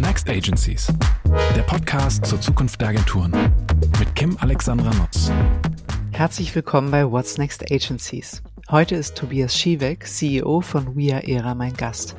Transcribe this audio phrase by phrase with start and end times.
[0.00, 0.90] Next Agencies?
[1.54, 3.32] Der Podcast zur Zukunft der Agenturen
[3.98, 5.30] mit Kim Alexandra Nutz.
[6.10, 8.42] Herzlich willkommen bei What's Next Agencies.
[8.70, 12.16] Heute ist Tobias Schiewek, CEO von We Are Era, mein Gast.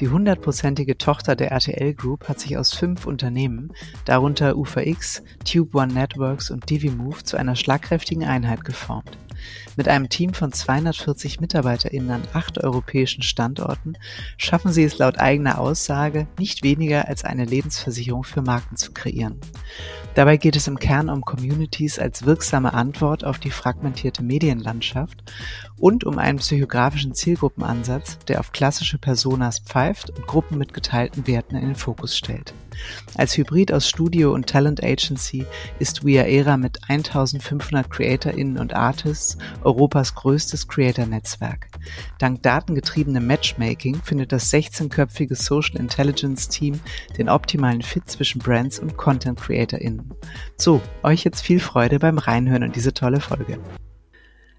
[0.00, 3.72] Die hundertprozentige Tochter der RTL Group hat sich aus fünf Unternehmen,
[4.04, 9.16] darunter UVX, Tube One Networks und DiviMove, zu einer schlagkräftigen Einheit geformt.
[9.76, 13.94] Mit einem Team von 240 MitarbeiterInnen an acht europäischen Standorten
[14.36, 19.40] schaffen sie es laut eigener Aussage, nicht weniger als eine Lebensversicherung für Marken zu kreieren.
[20.14, 25.22] Dabei geht es im Kern um Communities als wirksame Antwort auf die fragmentierte Medienlandschaft
[25.82, 31.56] und um einen psychografischen Zielgruppenansatz, der auf klassische Personas pfeift und Gruppen mit geteilten Werten
[31.56, 32.54] in den Fokus stellt.
[33.16, 35.44] Als Hybrid aus Studio und Talent Agency
[35.80, 41.66] ist We Are Era mit 1500 CreatorInnen und Artists Europas größtes Creator-Netzwerk.
[42.20, 46.78] Dank datengetriebenem Matchmaking findet das 16-köpfige Social Intelligence Team
[47.18, 50.14] den optimalen Fit zwischen Brands und Content CreatorInnen.
[50.56, 53.58] So, euch jetzt viel Freude beim Reinhören und diese tolle Folge.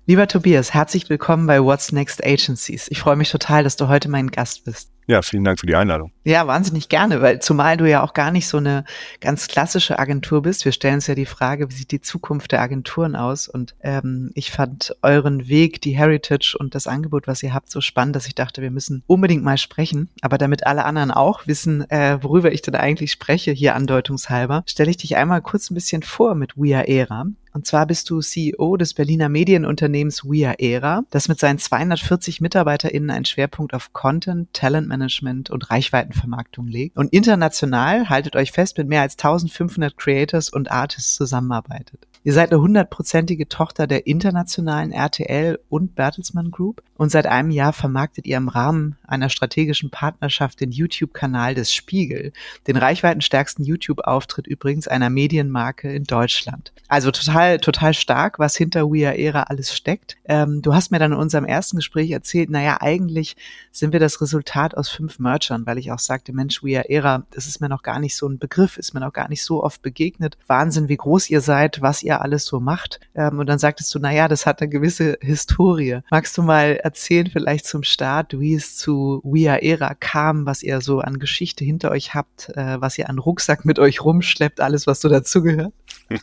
[0.05, 2.89] Lieber Tobias, herzlich willkommen bei What's Next Agencies.
[2.89, 4.89] Ich freue mich total, dass du heute mein Gast bist.
[5.07, 6.11] Ja, vielen Dank für die Einladung.
[6.25, 8.83] Ja, wahnsinnig gerne, weil zumal du ja auch gar nicht so eine
[9.21, 10.65] ganz klassische Agentur bist.
[10.65, 13.47] Wir stellen uns ja die Frage, wie sieht die Zukunft der Agenturen aus?
[13.47, 17.79] Und ähm, ich fand euren Weg, die Heritage und das Angebot, was ihr habt, so
[17.79, 20.09] spannend, dass ich dachte, wir müssen unbedingt mal sprechen.
[20.21, 24.91] Aber damit alle anderen auch wissen, äh, worüber ich denn eigentlich spreche, hier andeutungshalber, stelle
[24.91, 27.25] ich dich einmal kurz ein bisschen vor mit We Are Era.
[27.53, 32.41] Und zwar bist du CEO des Berliner Medienunternehmens We Are Era, das mit seinen 240
[32.41, 38.77] MitarbeiterInnen einen Schwerpunkt auf Content, Talent Management und Reichweitenvermarktung legt und international, haltet euch fest,
[38.79, 42.07] mit mehr als 1500 Creators und Artists zusammenarbeitet.
[42.25, 47.73] Ihr seid eine hundertprozentige Tochter der internationalen RTL und Bertelsmann Group und seit einem Jahr
[47.73, 52.31] vermarktet ihr im Rahmen einer strategischen Partnerschaft den YouTube-Kanal des Spiegel,
[52.67, 56.71] den reichweitenstärksten YouTube-Auftritt übrigens einer Medienmarke in Deutschland.
[56.87, 60.15] Also total, total stark, was hinter We Are Era alles steckt.
[60.23, 63.35] Ähm, du hast mir dann in unserem ersten Gespräch erzählt, naja, eigentlich
[63.71, 67.25] sind wir das Resultat aus fünf Merchern, weil ich auch sagte, Mensch, We Are Era,
[67.31, 69.61] das ist mir noch gar nicht so ein Begriff, ist mir noch gar nicht so
[69.61, 70.37] oft begegnet.
[70.47, 72.99] Wahnsinn, wie groß ihr seid, was ihr alles so macht.
[73.15, 75.99] Ähm, und dann sagtest du, naja, das hat eine gewisse Historie.
[76.11, 80.63] Magst du mal erzählen, vielleicht zum Start, wie es zu We Are Era kam, was
[80.63, 84.61] ihr so an Geschichte hinter euch habt, äh, was ihr an Rucksack mit euch rumschleppt,
[84.61, 85.73] alles, was so dazugehört?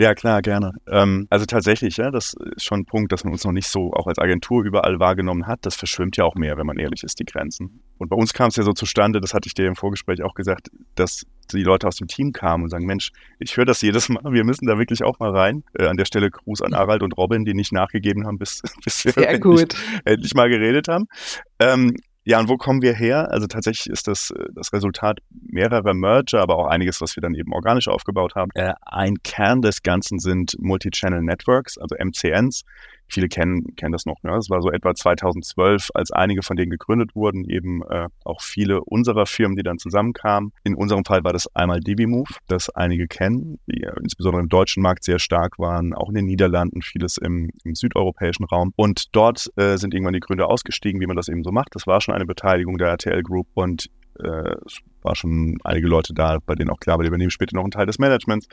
[0.00, 0.72] Ja, klar, gerne.
[0.88, 3.92] Ähm, also tatsächlich, ja, das ist schon ein Punkt, dass man uns noch nicht so
[3.92, 5.66] auch als Agentur überall wahrgenommen hat.
[5.66, 7.82] Das verschwimmt ja auch mehr, wenn man ehrlich ist, die Grenzen.
[7.98, 10.32] Und bei uns kam es ja so zustande, das hatte ich dir im Vorgespräch auch
[10.32, 14.08] gesagt, dass die Leute aus dem Team kamen und sagen, Mensch, ich höre das jedes
[14.08, 15.64] Mal, wir müssen da wirklich auch mal rein.
[15.74, 19.04] Äh, an der Stelle Gruß an Harald und Robin, die nicht nachgegeben haben, bis, bis
[19.04, 19.66] wir endlich,
[20.06, 21.08] endlich, mal geredet haben.
[21.58, 21.94] Ähm,
[22.24, 23.30] ja, und wo kommen wir her?
[23.30, 27.34] Also tatsächlich ist das äh, das Resultat mehrerer Merger, aber auch einiges, was wir dann
[27.34, 28.50] eben organisch aufgebaut haben.
[28.54, 32.64] Äh, ein Kern des Ganzen sind Multi-Channel Networks, also MCNs.
[33.10, 34.22] Viele kennen, kennen das noch.
[34.22, 34.32] Ne?
[34.32, 38.80] Das war so etwa 2012, als einige von denen gegründet wurden, eben äh, auch viele
[38.82, 40.52] unserer Firmen, die dann zusammenkamen.
[40.64, 45.04] In unserem Fall war das einmal DiviMove, das einige kennen, die insbesondere im deutschen Markt
[45.04, 48.72] sehr stark waren, auch in den Niederlanden, vieles im, im südeuropäischen Raum.
[48.76, 51.74] Und dort äh, sind irgendwann die Gründer ausgestiegen, wie man das eben so macht.
[51.74, 56.12] Das war schon eine Beteiligung der RTL Group und äh, es war schon einige Leute
[56.12, 58.48] da, bei denen auch klar war, die übernehmen später noch einen Teil des Managements.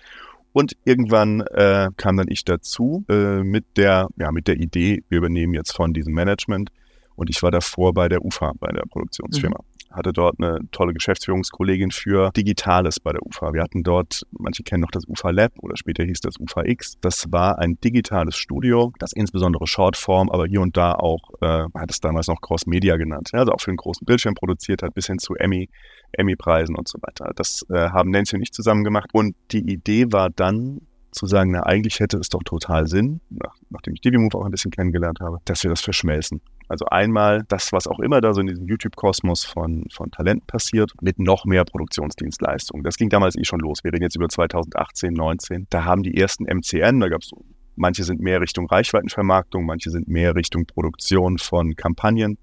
[0.53, 5.19] Und irgendwann äh, kam dann ich dazu äh, mit der, ja, mit der Idee, wir
[5.19, 6.71] übernehmen jetzt von diesem Management.
[7.15, 9.59] Und ich war davor bei der UFA, bei der Produktionsfirma.
[9.59, 13.53] Mhm hatte dort eine tolle Geschäftsführungskollegin für Digitales bei der UFA.
[13.53, 16.97] Wir hatten dort, manche kennen noch das UFA Lab oder später hieß das UFA X.
[17.01, 21.91] Das war ein digitales Studio, das insbesondere Shortform, aber hier und da auch, äh, hat
[21.91, 25.07] es damals noch Cross Media genannt, also auch für einen großen Bildschirm produziert hat, bis
[25.07, 25.69] hin zu Emmy,
[26.13, 27.31] Emmy-Preisen und so weiter.
[27.35, 29.09] Das äh, haben Nancy und ich zusammen gemacht.
[29.13, 30.81] Und die Idee war dann,
[31.11, 34.51] zu sagen, na, eigentlich hätte es doch total Sinn, nach, nachdem ich DiviMove auch ein
[34.51, 36.41] bisschen kennengelernt habe, dass wir das verschmelzen.
[36.67, 40.91] Also einmal das, was auch immer da so in diesem YouTube-Kosmos von, von Talenten passiert,
[41.01, 42.83] mit noch mehr Produktionsdienstleistungen.
[42.83, 43.83] Das ging damals eh schon los.
[43.83, 45.67] Wir reden jetzt über 2018, 19.
[45.69, 47.31] Da haben die ersten MCN, da gab es
[47.77, 52.37] manche sind mehr Richtung Reichweitenvermarktung, manche sind mehr Richtung Produktion von Kampagnen.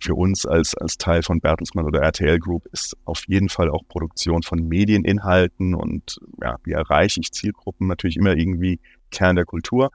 [0.00, 3.82] Für uns als, als Teil von Bertelsmann oder RTL Group ist auf jeden Fall auch
[3.88, 8.78] Produktion von Medieninhalten und ja, wie erreiche ich Zielgruppen natürlich immer irgendwie
[9.10, 9.90] Kern der Kultur.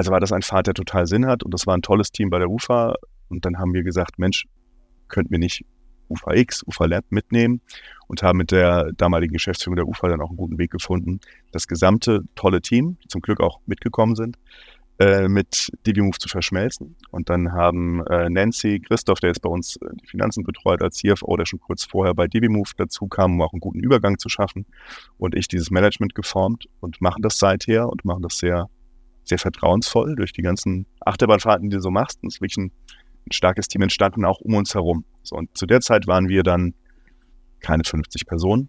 [0.00, 2.30] Also war das ein Pfad, der total Sinn hat und das war ein tolles Team
[2.30, 2.94] bei der UFA.
[3.28, 4.46] Und dann haben wir gesagt, Mensch,
[5.08, 5.66] könnten wir nicht
[6.08, 7.60] UFA X, UFA Lab mitnehmen
[8.08, 11.20] und haben mit der damaligen Geschäftsführung der UFA dann auch einen guten Weg gefunden.
[11.52, 14.38] Das gesamte tolle Team, die zum Glück auch mitgekommen sind,
[15.00, 16.96] äh, mit DiviMove zu verschmelzen.
[17.10, 20.96] Und dann haben äh, Nancy, Christoph, der jetzt bei uns äh, die Finanzen betreut als
[20.96, 24.30] CFO, der schon kurz vorher bei DiviMove dazu kam, um auch einen guten Übergang zu
[24.30, 24.64] schaffen,
[25.18, 28.70] und ich dieses Management geformt und machen das seither und machen das sehr,
[29.30, 32.22] sehr vertrauensvoll durch die ganzen Achterbahnfahrten, die du so machst.
[32.22, 32.72] Und es ist wirklich ein,
[33.26, 35.04] ein starkes Team entstanden, auch um uns herum.
[35.22, 36.74] So, und zu der Zeit waren wir dann
[37.60, 38.68] keine 50 Personen,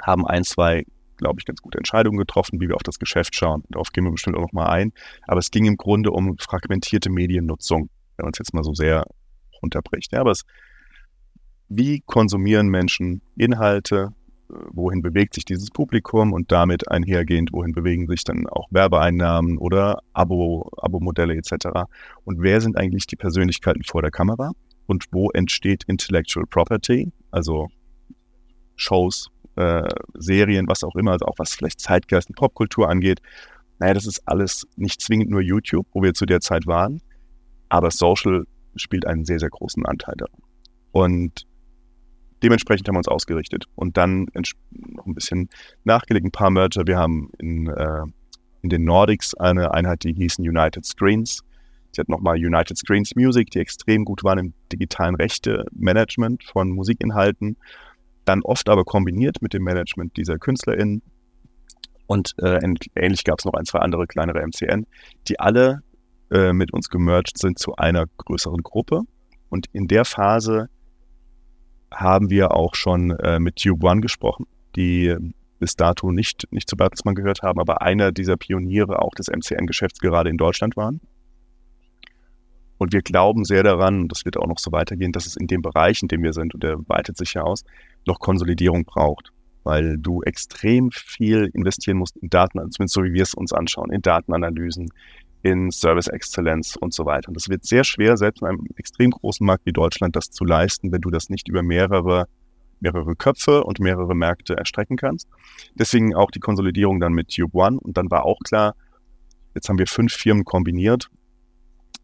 [0.00, 0.84] haben ein, zwei
[1.18, 3.64] glaube ich, ganz gute Entscheidungen getroffen, wie wir auf das Geschäft schauen.
[3.68, 4.92] Darauf gehen wir bestimmt auch nochmal ein.
[5.26, 9.04] Aber es ging im Grunde um fragmentierte Mediennutzung, wenn man es jetzt mal so sehr
[9.60, 10.12] runterbricht.
[10.12, 10.44] Ja, aber es,
[11.68, 14.14] wie konsumieren Menschen Inhalte?
[14.48, 20.00] Wohin bewegt sich dieses Publikum und damit einhergehend, wohin bewegen sich dann auch Werbeeinnahmen oder
[20.12, 21.86] Abo, Abo-Modelle etc.
[22.24, 24.52] Und wer sind eigentlich die Persönlichkeiten vor der Kamera?
[24.86, 27.68] Und wo entsteht Intellectual Property, also
[28.76, 33.20] Shows, äh, Serien, was auch immer, also auch was vielleicht Zeitgeist und Popkultur angeht.
[33.78, 37.02] Naja, das ist alles nicht zwingend nur YouTube, wo wir zu der Zeit waren,
[37.68, 38.44] aber Social
[38.76, 40.40] spielt einen sehr, sehr großen Anteil daran.
[40.92, 41.46] Und
[42.42, 44.26] dementsprechend haben wir uns ausgerichtet und dann
[44.70, 45.48] noch ein bisschen
[45.84, 46.86] nachgelegt, ein paar Merger.
[46.86, 48.02] Wir haben in, äh,
[48.62, 51.42] in den Nordics eine Einheit, die hießen United Screens.
[51.92, 57.56] Sie hat nochmal United Screens Music, die extrem gut waren im digitalen Rechte-Management von Musikinhalten
[58.28, 61.02] dann oft aber kombiniert mit dem Management dieser KünstlerInnen.
[62.06, 62.60] Und äh,
[62.94, 64.86] ähnlich gab es noch ein, zwei andere kleinere MCN,
[65.28, 65.82] die alle
[66.30, 69.02] äh, mit uns gemerged sind zu einer größeren Gruppe.
[69.48, 70.68] Und in der Phase
[71.90, 74.46] haben wir auch schon äh, mit Tube One gesprochen,
[74.76, 75.14] die
[75.58, 80.00] bis dato nicht, nicht zu Bertelsmann gehört haben, aber einer dieser Pioniere auch des MCN-Geschäfts
[80.00, 81.00] gerade in Deutschland waren.
[82.78, 85.48] Und wir glauben sehr daran, und das wird auch noch so weitergehen, dass es in
[85.48, 87.64] dem Bereich, in dem wir sind, und der weitet sich ja aus,
[88.06, 89.32] noch Konsolidierung braucht.
[89.64, 93.90] Weil du extrem viel investieren musst in Daten, zumindest so wie wir es uns anschauen,
[93.90, 94.90] in Datenanalysen,
[95.48, 97.28] in Service Exzellenz und so weiter.
[97.28, 100.44] Und das wird sehr schwer, selbst in einem extrem großen Markt wie Deutschland, das zu
[100.44, 102.26] leisten, wenn du das nicht über mehrere,
[102.80, 105.28] mehrere Köpfe und mehrere Märkte erstrecken kannst.
[105.74, 107.78] Deswegen auch die Konsolidierung dann mit Tube One.
[107.78, 108.74] Und dann war auch klar,
[109.54, 111.10] jetzt haben wir fünf Firmen kombiniert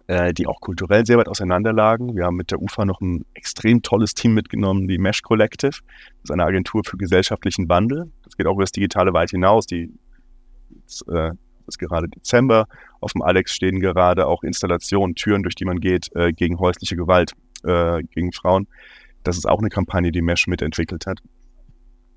[0.06, 2.14] äh, die auch kulturell sehr weit auseinanderlagen.
[2.14, 5.72] Wir haben mit der UFA noch ein extrem tolles Team mitgenommen, die Mesh Collective.
[5.72, 8.10] Das ist eine Agentur für gesellschaftlichen Wandel.
[8.22, 9.66] Das geht auch über das Digitale weit hinaus.
[9.66, 9.92] Die
[10.70, 11.30] jetzt, äh,
[11.66, 12.66] ist gerade Dezember.
[13.00, 16.96] Auf dem Alex stehen gerade auch Installationen, Türen, durch die man geht, äh, gegen häusliche
[16.96, 17.32] Gewalt
[17.64, 18.66] äh, gegen Frauen.
[19.22, 21.20] Das ist auch eine Kampagne, die Mesh mitentwickelt hat.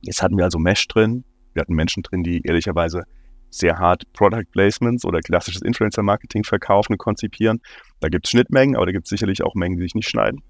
[0.01, 1.23] Jetzt hatten wir also Mesh drin.
[1.53, 3.03] Wir hatten Menschen drin, die ehrlicherweise
[3.49, 7.61] sehr hart Product Placements oder klassisches Influencer Marketing verkaufen und konzipieren.
[8.01, 10.43] Da gibt es Schnittmengen, aber da gibt es sicherlich auch Mengen, die sich nicht schneiden.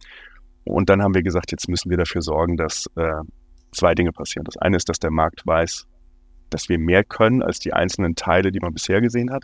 [0.64, 3.22] Und dann haben wir gesagt, jetzt müssen wir dafür sorgen, dass äh,
[3.72, 4.44] zwei Dinge passieren.
[4.46, 5.88] Das eine ist, dass der Markt weiß,
[6.50, 9.44] dass wir mehr können als die einzelnen Teile, die man bisher gesehen hat.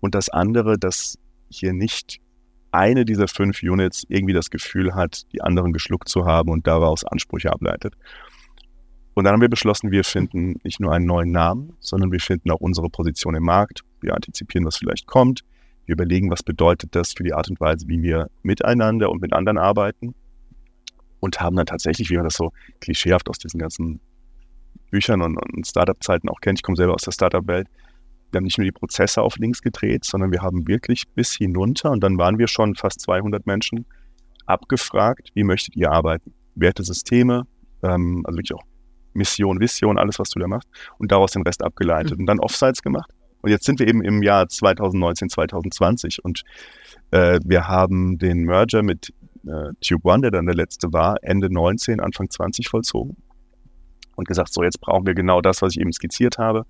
[0.00, 2.20] Und das andere, dass hier nicht
[2.72, 7.04] eine dieser fünf Units irgendwie das Gefühl hat, die anderen geschluckt zu haben und daraus
[7.04, 7.94] Ansprüche ableitet.
[9.14, 12.50] Und dann haben wir beschlossen, wir finden nicht nur einen neuen Namen, sondern wir finden
[12.50, 13.80] auch unsere Position im Markt.
[14.02, 15.40] Wir antizipieren, was vielleicht kommt.
[15.86, 19.32] Wir überlegen, was bedeutet das für die Art und Weise, wie wir miteinander und mit
[19.32, 20.14] anderen arbeiten.
[21.20, 24.00] Und haben dann tatsächlich, wie man das so klischeehaft aus diesen ganzen
[24.90, 27.68] Büchern und, und Startup-Zeiten auch kennt, ich komme selber aus der Startup-Welt,
[28.30, 31.90] wir haben nicht nur die Prozesse auf links gedreht, sondern wir haben wirklich bis hinunter,
[31.90, 33.86] und dann waren wir schon fast 200 Menschen,
[34.46, 36.32] abgefragt, wie möchtet ihr arbeiten?
[36.54, 37.46] Wertesysteme,
[37.82, 38.64] ähm, also wirklich auch
[39.12, 40.68] Mission, Vision, alles, was du da machst
[40.98, 42.20] und daraus den Rest abgeleitet mhm.
[42.20, 43.10] und dann Offsites gemacht.
[43.42, 46.42] Und jetzt sind wir eben im Jahr 2019, 2020 und
[47.10, 49.12] äh, wir haben den Merger mit
[49.46, 53.16] äh, Tube One, der dann der letzte war, Ende 19, Anfang 20 vollzogen
[54.16, 56.66] und gesagt, so jetzt brauchen wir genau das, was ich eben skizziert habe.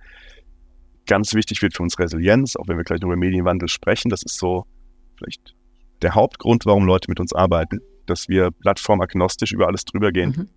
[1.07, 4.09] Ganz wichtig wird für uns Resilienz, auch wenn wir gleich noch über Medienwandel sprechen.
[4.09, 4.67] Das ist so
[5.17, 5.55] vielleicht
[6.03, 10.35] der Hauptgrund, warum Leute mit uns arbeiten, dass wir plattformagnostisch über alles drüber gehen.
[10.37, 10.49] Mhm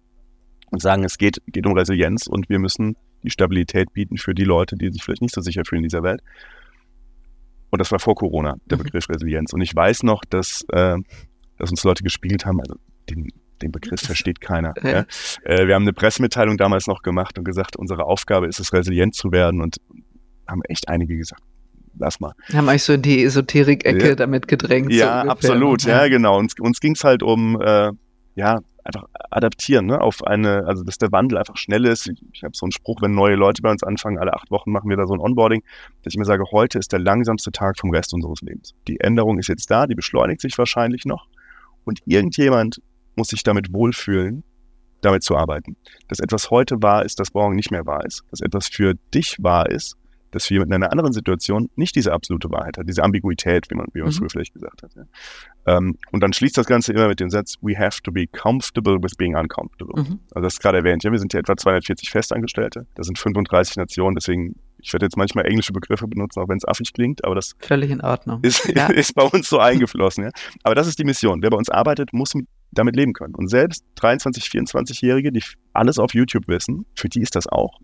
[0.72, 4.44] und sagen, es geht, geht um Resilienz und wir müssen die Stabilität bieten für die
[4.44, 6.22] Leute, die sich vielleicht nicht so sicher fühlen in dieser Welt.
[7.70, 8.84] Und das war vor Corona, der mhm.
[8.84, 9.54] Begriff Resilienz.
[9.54, 10.98] Und ich weiß noch, dass, äh,
[11.58, 12.76] dass uns Leute gespielt haben, also
[13.10, 13.28] den,
[13.62, 14.74] den Begriff versteht keiner.
[14.84, 15.06] Ja.
[15.44, 19.16] Äh, wir haben eine Pressemitteilung damals noch gemacht und gesagt, unsere Aufgabe ist es, resilient
[19.16, 19.62] zu werden.
[19.62, 19.78] Und
[20.48, 21.44] haben echt einige gesagt,
[21.98, 22.34] lass mal.
[22.54, 24.16] Haben euch so in die Esoterik-Ecke ja.
[24.16, 24.92] damit gedrängt.
[24.92, 25.84] Ja, so absolut.
[25.84, 26.38] Ja, genau.
[26.38, 27.92] Uns, uns ging es halt um, äh,
[28.36, 32.08] ja, einfach adaptieren, ne, auf eine, also dass der Wandel einfach schnell ist.
[32.08, 34.72] Ich, ich habe so einen Spruch, wenn neue Leute bei uns anfangen, alle acht Wochen
[34.72, 35.62] machen wir da so ein Onboarding,
[36.04, 38.74] dass ich mir sage, heute ist der langsamste Tag vom Rest unseres Lebens.
[38.88, 41.28] Die Änderung ist jetzt da, die beschleunigt sich wahrscheinlich noch
[41.86, 42.82] und irgendjemand
[43.20, 44.44] muss sich damit wohlfühlen,
[45.02, 45.76] damit zu arbeiten.
[46.08, 48.24] Dass etwas heute wahr ist, das morgen nicht mehr wahr ist.
[48.32, 49.96] Dass etwas für dich wahr ist,
[50.32, 53.88] dass jemand in einer anderen Situation nicht diese absolute Wahrheit hat, diese Ambiguität, wie man,
[53.94, 54.14] wie man mhm.
[54.14, 54.92] früher vielleicht gesagt hat.
[54.96, 55.04] Ja.
[55.66, 58.98] Ähm, und dann schließt das Ganze immer mit dem Satz, we have to be comfortable
[59.02, 60.02] with being uncomfortable.
[60.02, 60.20] Mhm.
[60.34, 63.78] Also das ist gerade erwähnt, ja, wir sind ja etwa 240 Festangestellte, das sind 35
[63.78, 67.36] Nationen, deswegen ich werde jetzt manchmal englische Begriffe benutzen, auch wenn es affig klingt, aber
[67.36, 68.40] das völlig in Ordnung.
[68.44, 68.88] Ist, ja.
[68.88, 70.26] ist bei uns so eingeflossen.
[70.26, 70.32] Ja.
[70.64, 71.42] Aber das ist die Mission.
[71.42, 72.48] Wer bei uns arbeitet, muss mit,
[72.80, 73.36] damit leben können.
[73.36, 75.44] Und selbst 23, 24-Jährige, die
[75.74, 77.80] alles auf YouTube wissen, für die ist das auch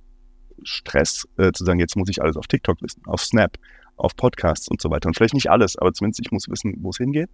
[0.63, 3.57] Stress, äh, zu sagen, jetzt muss ich alles auf TikTok wissen, auf Snap,
[3.97, 5.07] auf Podcasts und so weiter.
[5.07, 7.29] Und vielleicht nicht alles, aber zumindest ich muss wissen, wo es hingeht.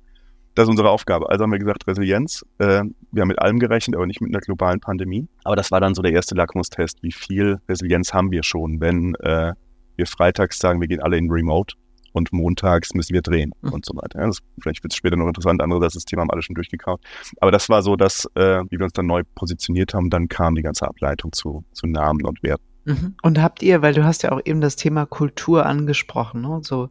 [0.54, 1.30] Das ist unsere Aufgabe.
[1.30, 2.46] Also haben wir gesagt, Resilienz.
[2.58, 5.28] Äh, wir haben mit allem gerechnet, aber nicht mit einer globalen Pandemie.
[5.46, 7.02] Aber das war dann so der erste Lackmustest.
[7.02, 9.54] Wie viel Resilienz haben wir schon, wenn äh,
[9.96, 11.76] wir freitags sagen, wir gehen alle in Remote
[12.14, 13.74] und montags müssen wir drehen mhm.
[13.74, 14.20] und so weiter.
[14.20, 17.02] Ja, das, vielleicht wird es später noch interessant, andere das Thema haben alle schon durchgekaut.
[17.40, 20.56] Aber das war so, dass, äh, wie wir uns dann neu positioniert haben, dann kam
[20.56, 22.64] die ganze Ableitung zu, zu Namen und Werten.
[22.86, 23.16] Mhm.
[23.22, 26.62] Und habt ihr, weil du hast ja auch eben das Thema Kultur angesprochen, ne?
[26.64, 26.90] so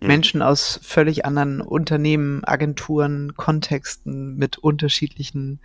[0.00, 0.06] mhm.
[0.06, 5.60] Menschen aus völlig anderen Unternehmen, Agenturen, Kontexten mit unterschiedlichen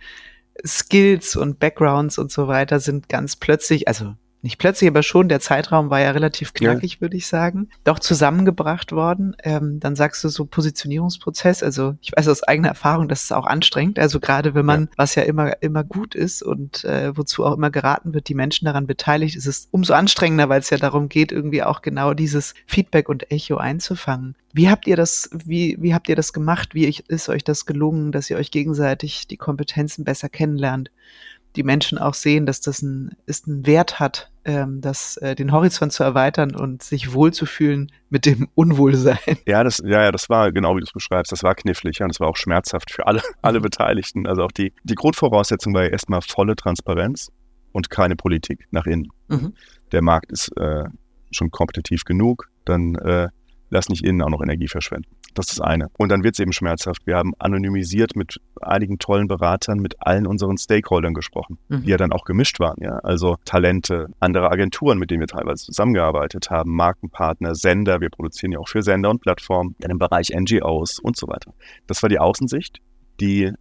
[0.66, 5.40] Skills und Backgrounds und so weiter sind ganz plötzlich, also nicht plötzlich, aber schon, der
[5.40, 7.00] Zeitraum war ja relativ knackig, ja.
[7.00, 9.36] würde ich sagen, doch zusammengebracht worden.
[9.42, 13.46] Ähm, dann sagst du so Positionierungsprozess, also ich weiß aus eigener Erfahrung, das ist auch
[13.46, 14.88] anstrengend, also gerade wenn man, ja.
[14.96, 18.66] was ja immer, immer gut ist und äh, wozu auch immer geraten wird, die Menschen
[18.66, 22.54] daran beteiligt, ist es umso anstrengender, weil es ja darum geht, irgendwie auch genau dieses
[22.66, 24.36] Feedback und Echo einzufangen.
[24.52, 26.74] Wie habt ihr das, wie, wie habt ihr das gemacht?
[26.74, 30.90] Wie ist euch das gelungen, dass ihr euch gegenseitig die Kompetenzen besser kennenlernt?
[31.56, 35.52] Die Menschen auch sehen, dass das ein, ist ein Wert hat, ähm, das, äh, den
[35.52, 39.18] Horizont zu erweitern und sich wohlzufühlen mit dem Unwohlsein.
[39.46, 42.06] Ja, das, ja, ja, das war genau wie du es beschreibst, das war knifflig ja,
[42.06, 44.26] und das war auch schmerzhaft für alle, alle Beteiligten.
[44.26, 47.30] Also auch die, die Grundvoraussetzung war ja erstmal volle Transparenz
[47.72, 49.08] und keine Politik nach innen.
[49.28, 49.54] Mhm.
[49.92, 50.84] Der Markt ist äh,
[51.30, 53.28] schon kompetitiv genug, dann äh,
[53.70, 55.10] lass nicht innen auch noch Energie verschwenden.
[55.34, 55.88] Das ist das eine.
[55.98, 57.06] Und dann wird es eben schmerzhaft.
[57.06, 61.82] Wir haben anonymisiert mit einigen tollen Beratern, mit allen unseren Stakeholdern gesprochen, mhm.
[61.82, 62.76] die ja dann auch gemischt waren.
[62.80, 62.98] Ja?
[62.98, 68.00] Also Talente, andere Agenturen, mit denen wir teilweise zusammengearbeitet haben, Markenpartner, Sender.
[68.00, 71.52] Wir produzieren ja auch für Sender und Plattformen, dann im Bereich NGOs und so weiter.
[71.86, 72.80] Das war die Außensicht.
[73.20, 73.52] Die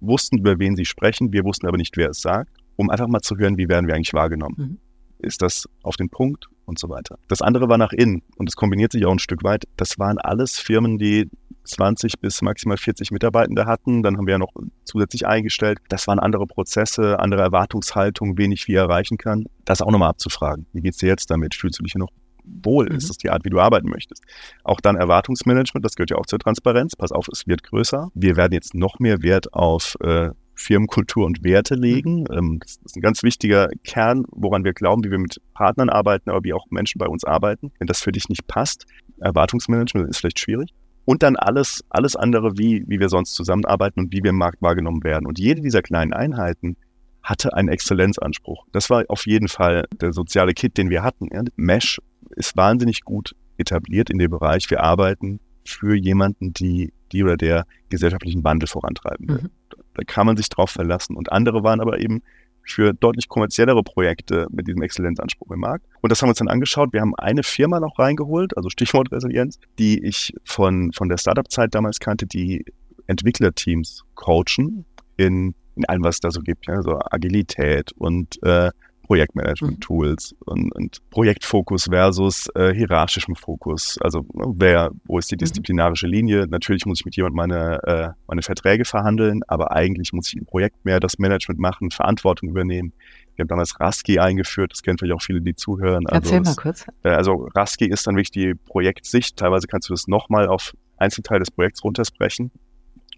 [0.00, 1.32] wussten, über wen sie sprechen.
[1.32, 3.94] Wir wussten aber nicht, wer es sagt, um einfach mal zu hören, wie werden wir
[3.94, 4.56] eigentlich wahrgenommen.
[4.58, 4.78] Mhm.
[5.22, 7.18] Ist das auf den Punkt und so weiter.
[7.28, 9.64] Das andere war nach innen und es kombiniert sich auch ein Stück weit.
[9.76, 11.28] Das waren alles Firmen, die
[11.64, 14.02] 20 bis maximal 40 Mitarbeitende hatten.
[14.02, 14.52] Dann haben wir ja noch
[14.84, 15.78] zusätzlich eingestellt.
[15.88, 19.44] Das waren andere Prozesse, andere Erwartungshaltungen, wen ich wie erreichen kann.
[19.64, 20.66] Das auch nochmal abzufragen.
[20.72, 21.54] Wie geht's dir jetzt damit?
[21.54, 22.10] Fühlst du dich hier noch
[22.44, 22.86] wohl?
[22.86, 22.96] Mhm.
[22.96, 24.22] Ist das die Art, wie du arbeiten möchtest?
[24.64, 26.96] Auch dann Erwartungsmanagement, das gehört ja auch zur Transparenz.
[26.96, 28.10] Pass auf, es wird größer.
[28.14, 30.30] Wir werden jetzt noch mehr Wert auf äh,
[30.62, 32.20] Firmenkultur und Werte legen.
[32.20, 32.26] Mhm.
[32.32, 36.30] Ähm, das ist ein ganz wichtiger Kern, woran wir glauben, wie wir mit Partnern arbeiten,
[36.30, 37.72] aber wie auch Menschen bei uns arbeiten.
[37.78, 38.86] Wenn das für dich nicht passt,
[39.20, 40.70] Erwartungsmanagement ist vielleicht schwierig.
[41.04, 44.62] Und dann alles, alles andere, wie, wie wir sonst zusammenarbeiten und wie wir im Markt
[44.62, 45.26] wahrgenommen werden.
[45.26, 46.76] Und jede dieser kleinen Einheiten
[47.22, 48.66] hatte einen Exzellenzanspruch.
[48.72, 51.28] Das war auf jeden Fall der soziale Kit, den wir hatten.
[51.56, 52.00] Mesh
[52.36, 54.70] ist wahnsinnig gut etabliert in dem Bereich.
[54.70, 59.42] Wir arbeiten für jemanden, die, die oder der gesellschaftlichen Wandel vorantreiben will.
[59.42, 59.50] Mhm.
[59.94, 61.16] Da kann man sich drauf verlassen.
[61.16, 62.22] Und andere waren aber eben
[62.64, 65.84] für deutlich kommerziellere Projekte mit diesem Exzellenzanspruch im Markt.
[66.00, 66.92] Und das haben wir uns dann angeschaut.
[66.92, 71.74] Wir haben eine Firma noch reingeholt, also Stichwort Resilienz, die ich von, von der Startup-Zeit
[71.74, 72.64] damals kannte, die
[73.06, 74.84] Entwicklerteams coachen
[75.16, 78.70] in, in allem, was es da so gibt, ja, so Agilität und äh,
[79.02, 80.52] Projektmanagement-Tools mhm.
[80.52, 83.98] und, und, Projektfokus versus äh, hierarchischem Fokus.
[84.00, 85.40] Also wer, wo ist die mhm.
[85.40, 86.46] disziplinarische Linie?
[86.48, 90.46] Natürlich muss ich mit jemandem meine, äh, meine Verträge verhandeln, aber eigentlich muss ich im
[90.46, 92.92] Projekt mehr das Management machen, Verantwortung übernehmen.
[93.34, 96.06] Wir haben damals Raski eingeführt, das kennen vielleicht auch viele, die zuhören.
[96.06, 96.86] Also Erzähl mal kurz.
[97.02, 99.36] Äh, also Raski ist dann wirklich die Projektsicht.
[99.36, 102.50] Teilweise kannst du das nochmal auf Einzelteile des Projekts runtersprechen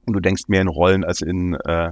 [0.07, 1.91] und du denkst mehr in Rollen als in, äh,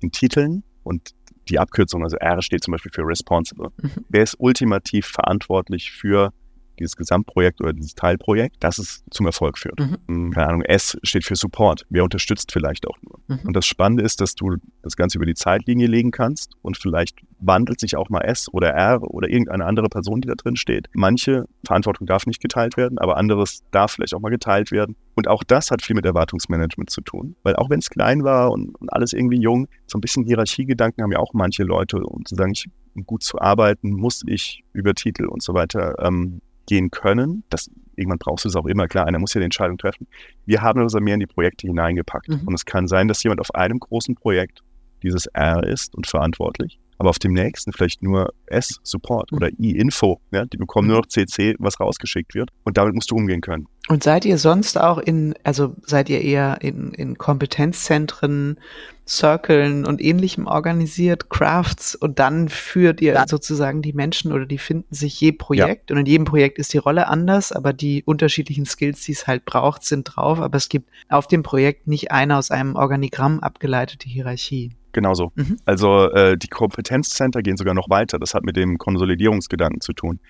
[0.00, 0.62] in Titeln.
[0.82, 1.10] Und
[1.48, 3.70] die Abkürzung, also R steht zum Beispiel für responsible.
[3.80, 4.04] Mhm.
[4.08, 6.32] Wer ist ultimativ verantwortlich für
[6.78, 9.78] dieses Gesamtprojekt oder dieses Teilprojekt, dass es zum Erfolg führt.
[9.78, 9.96] Mhm.
[10.06, 11.86] Hm, keine Ahnung, S steht für Support.
[11.90, 13.20] Wer unterstützt vielleicht auch nur.
[13.28, 13.46] Mhm.
[13.46, 17.18] Und das Spannende ist, dass du das Ganze über die Zeitlinie legen kannst und vielleicht
[17.38, 20.88] wandelt sich auch mal S oder R oder irgendeine andere Person, die da drin steht.
[20.92, 24.96] Manche Verantwortung darf nicht geteilt werden, aber anderes darf vielleicht auch mal geteilt werden.
[25.14, 27.36] Und auch das hat viel mit Erwartungsmanagement zu tun.
[27.42, 31.02] Weil auch wenn es klein war und, und alles irgendwie jung, so ein bisschen Hierarchiegedanken
[31.02, 34.64] haben ja auch manche Leute, um zu sagen, ich, um gut zu arbeiten, muss ich
[34.72, 37.44] über Titel und so weiter ähm, gehen können.
[37.50, 40.06] Das, irgendwann brauchst du es auch immer, klar, einer muss ja die Entscheidung treffen.
[40.44, 42.28] Wir haben das mehr in die Projekte hineingepackt.
[42.28, 42.42] Mhm.
[42.46, 44.62] Und es kann sein, dass jemand auf einem großen Projekt
[45.02, 50.20] dieses R ist und verantwortlich aber auf dem nächsten vielleicht nur S-Support oder I-Info.
[50.30, 50.44] Ja?
[50.44, 52.50] Die bekommen nur noch CC, was rausgeschickt wird.
[52.64, 53.66] Und damit musst du umgehen können.
[53.88, 58.58] Und seid ihr sonst auch in, also seid ihr eher in, in Kompetenzzentren,
[59.08, 63.28] Circlen und ähnlichem organisiert, Crafts und dann führt ihr ja.
[63.28, 65.94] sozusagen die Menschen oder die finden sich je Projekt ja.
[65.94, 69.44] und in jedem Projekt ist die Rolle anders, aber die unterschiedlichen Skills, die es halt
[69.44, 74.08] braucht, sind drauf, aber es gibt auf dem Projekt nicht eine aus einem Organigramm abgeleitete
[74.08, 74.72] Hierarchie.
[74.96, 75.30] Genauso.
[75.34, 75.58] Mhm.
[75.66, 78.18] Also äh, die Kompetenzcenter gehen sogar noch weiter.
[78.18, 80.20] Das hat mit dem Konsolidierungsgedanken zu tun.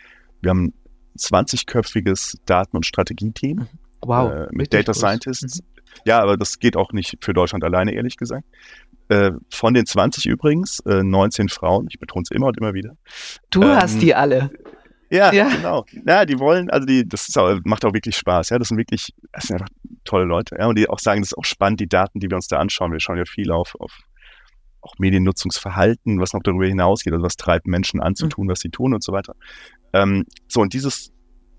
[0.40, 0.74] Wir haben
[1.16, 3.58] 20-köpfiges Daten- und Strategieteam.
[3.58, 3.68] Mhm.
[4.00, 4.32] Wow.
[4.32, 4.98] Äh, mit Data groß.
[4.98, 5.60] Scientists.
[5.60, 5.66] Mhm.
[6.04, 8.44] Ja, aber das geht auch nicht für Deutschland alleine, ehrlich gesagt.
[9.08, 12.96] Äh, von den 20 übrigens, äh, 19 Frauen, ich betone es immer und immer wieder.
[13.50, 14.50] Du ähm, hast die alle.
[15.10, 15.84] Ja, ja, genau.
[16.04, 18.50] Ja, die wollen, also die, das auch, macht auch wirklich Spaß.
[18.50, 20.56] Ja, das sind wirklich, das sind einfach tolle Leute.
[20.58, 22.58] Ja, und die auch sagen, das ist auch spannend, die Daten, die wir uns da
[22.58, 22.90] anschauen.
[22.90, 23.96] Wir schauen ja viel auf, auf
[24.86, 28.30] auch Mediennutzungsverhalten, was noch darüber hinausgeht, also was treibt Menschen an zu mhm.
[28.30, 29.34] tun, was sie tun und so weiter.
[29.92, 31.12] Ähm, so, und dieses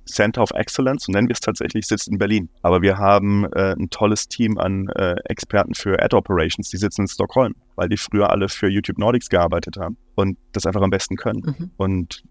[0.05, 2.49] Center of Excellence, so nennen wir es tatsächlich, sitzt in Berlin.
[2.61, 7.01] Aber wir haben äh, ein tolles Team an äh, Experten für Ad Operations, die sitzen
[7.01, 10.89] in Stockholm, weil die früher alle für YouTube Nordics gearbeitet haben und das einfach am
[10.89, 11.41] besten können.
[11.57, 11.71] Mhm.
[11.75, 12.23] Und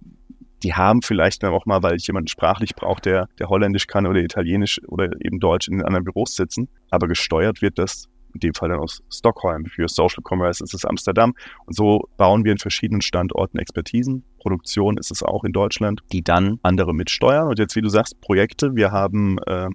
[0.62, 4.07] die haben vielleicht dann auch mal, weil ich jemanden sprachlich brauche, der, der Holländisch kann
[4.07, 6.69] oder Italienisch oder eben Deutsch in den anderen Büros sitzen.
[6.91, 9.64] Aber gesteuert wird das in dem Fall dann aus Stockholm.
[9.66, 11.35] Für Social Commerce ist es Amsterdam.
[11.66, 14.25] Und so bauen wir in verschiedenen Standorten Expertisen.
[14.38, 17.49] Produktion ist es auch in Deutschland, die dann andere mitsteuern.
[17.49, 18.76] Und jetzt, wie du sagst, Projekte.
[18.76, 19.69] Wir haben, äh,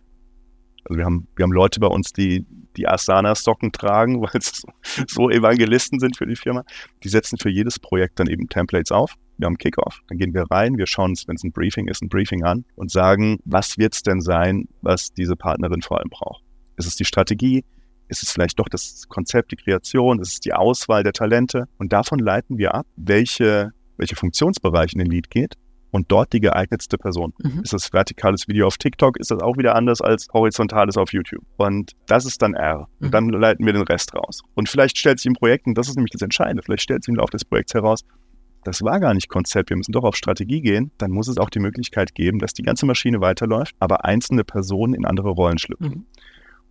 [0.85, 2.45] also wir haben, wir haben Leute bei uns, die
[2.77, 4.63] die Asana-Socken tragen, weil es
[5.07, 6.63] so Evangelisten sind für die Firma.
[7.03, 9.15] Die setzen für jedes Projekt dann eben Templates auf.
[9.37, 10.01] Wir haben Kickoff.
[10.07, 12.63] Dann gehen wir rein, wir schauen uns, wenn es ein Briefing ist, ein Briefing an
[12.75, 16.43] und sagen, was wird es denn sein, was diese Partnerin vor allem braucht.
[16.77, 17.63] Ist es die Strategie?
[18.11, 20.19] Ist es vielleicht doch das Konzept, die Kreation?
[20.19, 21.69] Ist es die Auswahl der Talente?
[21.77, 25.55] Und davon leiten wir ab, welche, welche Funktionsbereich in den Lead geht
[25.91, 27.33] und dort die geeignetste Person.
[27.41, 27.61] Mhm.
[27.63, 31.41] Ist das vertikales Video auf TikTok, ist das auch wieder anders als horizontales auf YouTube.
[31.55, 32.89] Und das ist dann R.
[32.99, 33.11] Und mhm.
[33.11, 34.41] dann leiten wir den Rest raus.
[34.55, 37.13] Und vielleicht stellt sich im Projekt, und das ist nämlich das Entscheidende, vielleicht stellt sich
[37.13, 38.01] im Laufe des Projekts heraus,
[38.65, 41.49] das war gar nicht Konzept, wir müssen doch auf Strategie gehen, dann muss es auch
[41.49, 45.87] die Möglichkeit geben, dass die ganze Maschine weiterläuft, aber einzelne Personen in andere Rollen schlüpfen.
[45.87, 46.05] Mhm.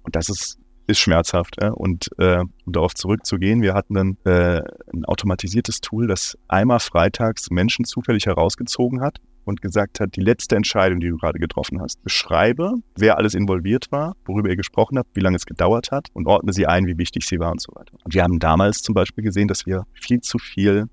[0.02, 0.58] Und das ist
[0.90, 1.56] ist schmerzhaft.
[1.60, 1.70] Ja?
[1.70, 7.50] Und äh, um darauf zurückzugehen, wir hatten dann äh, ein automatisiertes Tool, das einmal freitags
[7.50, 12.02] Menschen zufällig herausgezogen hat und gesagt hat, die letzte Entscheidung, die du gerade getroffen hast,
[12.02, 16.26] beschreibe, wer alles involviert war, worüber ihr gesprochen habt, wie lange es gedauert hat und
[16.26, 17.96] ordne sie ein, wie wichtig sie war und so weiter.
[18.04, 20.88] Und wir haben damals zum Beispiel gesehen, dass wir viel zu viel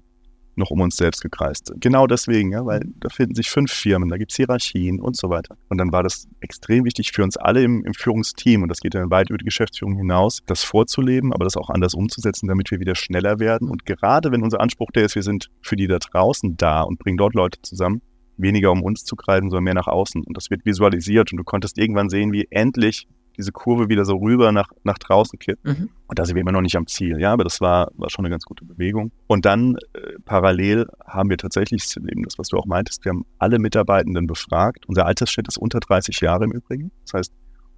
[0.57, 1.81] noch um uns selbst gekreist sind.
[1.81, 5.29] Genau deswegen, ja, weil da finden sich fünf Firmen, da gibt es Hierarchien und so
[5.29, 5.55] weiter.
[5.69, 8.95] Und dann war das extrem wichtig für uns alle im, im Führungsteam, und das geht
[8.95, 12.79] dann weit über die Geschäftsführung hinaus, das vorzuleben, aber das auch anders umzusetzen, damit wir
[12.79, 13.69] wieder schneller werden.
[13.69, 16.99] Und gerade wenn unser Anspruch der ist, wir sind für die da draußen da und
[16.99, 18.01] bringen dort Leute zusammen,
[18.37, 20.23] weniger um uns zu greifen, sondern mehr nach außen.
[20.23, 24.17] Und das wird visualisiert und du konntest irgendwann sehen, wie endlich diese Kurve wieder so
[24.17, 25.65] rüber nach, nach draußen kippt.
[25.65, 25.89] Mhm.
[26.07, 28.25] Und da sind wir immer noch nicht am Ziel, ja, aber das war, war schon
[28.25, 29.11] eine ganz gute Bewegung.
[29.27, 33.25] Und dann äh, parallel haben wir tatsächlich eben das, was du auch meintest, wir haben
[33.39, 34.85] alle Mitarbeitenden befragt.
[34.87, 36.91] Unser Altersschnitt ist unter 30 Jahre im Übrigen.
[37.05, 37.33] Das heißt,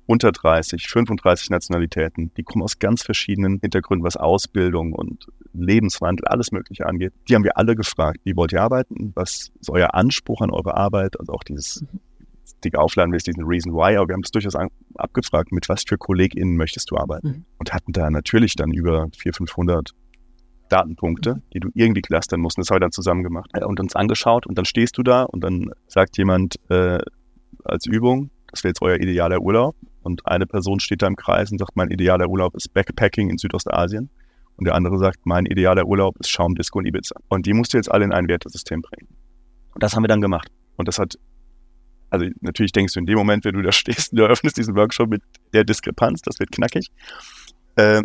[0.09, 6.51] unter 30, 35 Nationalitäten, die kommen aus ganz verschiedenen Hintergründen, was Ausbildung und Lebenswandel, alles
[6.51, 7.13] Mögliche angeht.
[7.27, 9.11] Die haben wir alle gefragt, wie wollt ihr arbeiten?
[9.13, 11.19] Was ist euer Anspruch an eure Arbeit?
[11.19, 11.85] Also auch dieses
[12.63, 14.55] dick aufladen willst, diesen Reason Why, aber wir haben das durchaus
[14.95, 17.27] abgefragt, mit was für KollegInnen möchtest du arbeiten?
[17.27, 17.45] Mhm.
[17.57, 19.91] Und hatten da natürlich dann über 400, 500
[20.69, 21.41] Datenpunkte, mhm.
[21.53, 22.57] die du irgendwie clustern musst.
[22.57, 24.47] Und das haben wir dann zusammen gemacht und uns angeschaut.
[24.47, 26.99] Und dann stehst du da und dann sagt jemand äh,
[27.63, 29.75] als Übung, das wäre jetzt euer idealer Urlaub.
[30.01, 33.37] Und eine Person steht da im Kreis und sagt, mein idealer Urlaub ist Backpacking in
[33.37, 34.09] Südostasien.
[34.55, 37.15] Und der andere sagt, mein idealer Urlaub ist Schaumdisco in Ibiza.
[37.29, 39.07] Und die musst du jetzt alle in ein Wertesystem bringen.
[39.73, 40.51] Und das haben wir dann gemacht.
[40.77, 41.15] Und das hat
[42.09, 44.75] also natürlich denkst du in dem Moment, wenn du da stehst und du eröffnest diesen
[44.75, 45.21] Workshop mit
[45.53, 46.91] der Diskrepanz, das wird knackig.
[47.75, 48.03] Äh,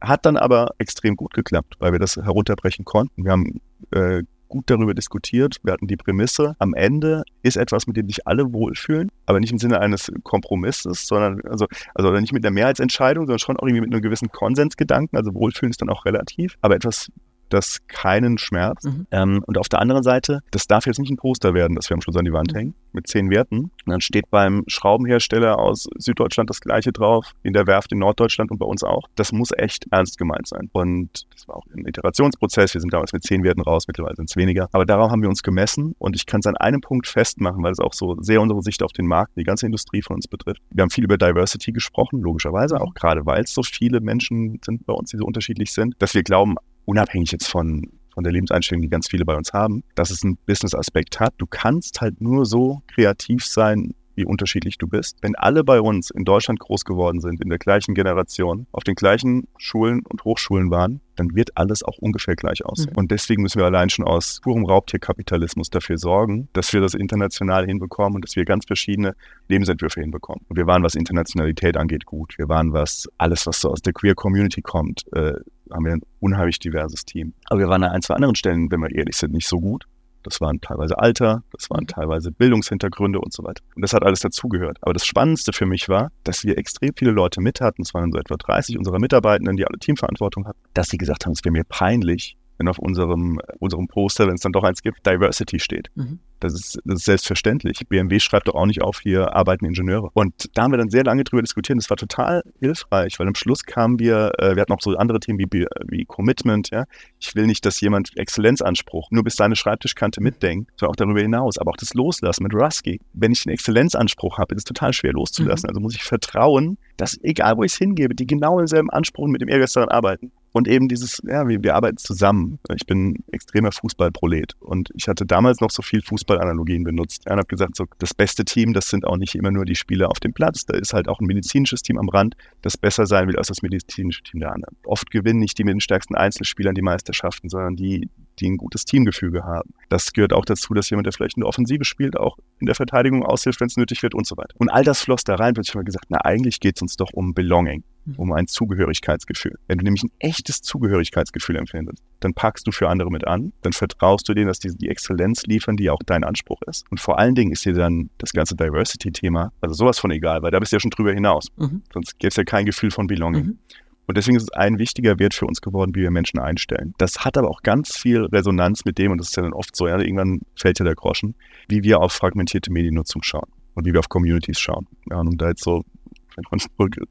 [0.00, 3.24] hat dann aber extrem gut geklappt, weil wir das herunterbrechen konnten.
[3.24, 3.60] Wir haben
[3.92, 5.56] äh, gut darüber diskutiert.
[5.62, 9.52] Wir hatten die Prämisse, am Ende ist etwas, mit dem sich alle wohlfühlen, aber nicht
[9.52, 13.82] im Sinne eines Kompromisses, sondern also, also nicht mit einer Mehrheitsentscheidung, sondern schon auch irgendwie
[13.82, 15.16] mit einem gewissen Konsensgedanken.
[15.16, 17.10] Also Wohlfühlen ist dann auch relativ, aber etwas,
[17.48, 18.84] das keinen Schmerz.
[18.84, 19.06] Mhm.
[19.10, 21.94] Ähm, und auf der anderen Seite, das darf jetzt nicht ein Poster werden, das wir
[21.94, 22.56] am Schluss an die Wand mhm.
[22.56, 23.64] hängen, mit zehn Werten.
[23.64, 28.50] Und dann steht beim Schraubenhersteller aus Süddeutschland das gleiche drauf, in der Werft in Norddeutschland
[28.50, 29.08] und bei uns auch.
[29.14, 30.68] Das muss echt ernst gemeint sein.
[30.72, 32.74] Und das war auch ein Iterationsprozess.
[32.74, 34.68] Wir sind damals mit zehn Werten raus, mittlerweile sind es weniger.
[34.72, 37.72] Aber darauf haben wir uns gemessen und ich kann es an einem Punkt festmachen, weil
[37.72, 40.62] es auch so sehr unsere Sicht auf den Markt, die ganze Industrie von uns betrifft.
[40.70, 44.86] Wir haben viel über Diversity gesprochen, logischerweise, auch gerade weil es so viele Menschen sind
[44.86, 46.56] bei uns, die so unterschiedlich sind, dass wir glauben,
[46.86, 50.38] unabhängig jetzt von, von der Lebenseinstellung, die ganz viele bei uns haben, dass es einen
[50.46, 51.34] Business-Aspekt hat.
[51.36, 55.18] Du kannst halt nur so kreativ sein, wie unterschiedlich du bist.
[55.22, 58.94] Wenn alle bei uns in Deutschland groß geworden sind, in der gleichen Generation, auf den
[58.94, 62.90] gleichen Schulen und Hochschulen waren, dann wird alles auch ungefähr gleich aussehen.
[62.92, 62.98] Mhm.
[62.98, 67.66] Und deswegen müssen wir allein schon aus purem Raubtierkapitalismus dafür sorgen, dass wir das international
[67.66, 69.14] hinbekommen und dass wir ganz verschiedene
[69.48, 70.44] Lebensentwürfe hinbekommen.
[70.48, 72.36] Und wir waren, was Internationalität angeht, gut.
[72.38, 75.34] Wir waren, was alles, was so aus der Queer Community kommt, äh,
[75.72, 77.32] haben wir ein unheimlich diverses Team.
[77.46, 79.86] Aber wir waren an ein, zwei anderen Stellen, wenn wir ehrlich sind, nicht so gut.
[80.26, 81.86] Das waren teilweise Alter, das waren mhm.
[81.86, 83.62] teilweise Bildungshintergründe und so weiter.
[83.76, 84.78] Und das hat alles dazugehört.
[84.80, 88.10] Aber das Spannendste für mich war, dass wir extrem viele Leute mit hatten, es waren
[88.10, 91.52] so etwa 30 unserer Mitarbeitenden, die alle Teamverantwortung hatten, dass sie gesagt haben, es wäre
[91.52, 95.90] mir peinlich, wenn auf unserem, unserem Poster, wenn es dann doch eins gibt, Diversity steht.
[95.94, 96.20] Mhm.
[96.40, 97.80] Das ist, das ist selbstverständlich.
[97.88, 100.10] BMW schreibt doch auch nicht auf, hier arbeiten Ingenieure.
[100.12, 101.78] Und da haben wir dann sehr lange drüber diskutiert.
[101.78, 105.20] Das war total hilfreich, weil am Schluss kamen wir, äh, wir hatten auch so andere
[105.20, 106.70] Themen wie, wie Commitment.
[106.70, 106.84] Ja,
[107.18, 111.58] ich will nicht, dass jemand Exzellenzanspruch nur bis seine Schreibtischkante mitdenkt, sondern auch darüber hinaus.
[111.58, 113.00] Aber auch das Loslassen mit Rusky.
[113.14, 115.66] Wenn ich einen Exzellenzanspruch habe, ist es total schwer loszulassen.
[115.66, 115.70] Mhm.
[115.70, 119.40] Also muss ich vertrauen, dass egal wo ich es hingebe, die genau denselben Anspruch mit
[119.40, 120.32] dem Ehrgeiz daran arbeiten.
[120.56, 122.58] Und eben dieses, ja, wir, wir arbeiten zusammen.
[122.74, 127.24] Ich bin extremer Fußballprolet und ich hatte damals noch so viel Fußballanalogien benutzt.
[127.26, 129.74] Ja, und habe gesagt, so das beste Team, das sind auch nicht immer nur die
[129.74, 130.64] Spieler auf dem Platz.
[130.64, 133.60] Da ist halt auch ein medizinisches Team am Rand, das besser sein will als das
[133.60, 134.74] medizinische Team der anderen.
[134.86, 138.86] Oft gewinnen nicht die mit den stärksten Einzelspielern die Meisterschaften, sondern die, die ein gutes
[138.86, 139.74] Teamgefüge haben.
[139.90, 142.74] Das gehört auch dazu, dass jemand, der vielleicht in der Offensive spielt, auch in der
[142.74, 144.54] Verteidigung aushilft, wenn es nötig wird und so weiter.
[144.56, 146.96] Und all das floss da rein, wird ich mal gesagt, na eigentlich geht es uns
[146.96, 147.84] doch um Belonging.
[148.16, 149.58] Um ein Zugehörigkeitsgefühl.
[149.66, 153.72] Wenn du nämlich ein echtes Zugehörigkeitsgefühl empfindest, dann packst du für andere mit an, dann
[153.72, 156.84] vertraust du denen, dass die die Exzellenz liefern, die auch dein Anspruch ist.
[156.90, 160.50] Und vor allen Dingen ist dir dann das ganze Diversity-Thema, also sowas von egal, weil
[160.50, 161.48] da bist du ja schon drüber hinaus.
[161.56, 161.82] Mhm.
[161.92, 163.46] Sonst gäbe es ja kein Gefühl von Belonging.
[163.46, 163.58] Mhm.
[164.06, 166.94] Und deswegen ist es ein wichtiger Wert für uns geworden, wie wir Menschen einstellen.
[166.98, 169.74] Das hat aber auch ganz viel Resonanz mit dem, und das ist ja dann oft
[169.74, 171.34] so, ja, irgendwann fällt ja der Groschen,
[171.68, 174.86] wie wir auf fragmentierte Mediennutzung schauen und wie wir auf Communities schauen.
[175.10, 175.84] Ja, um da jetzt so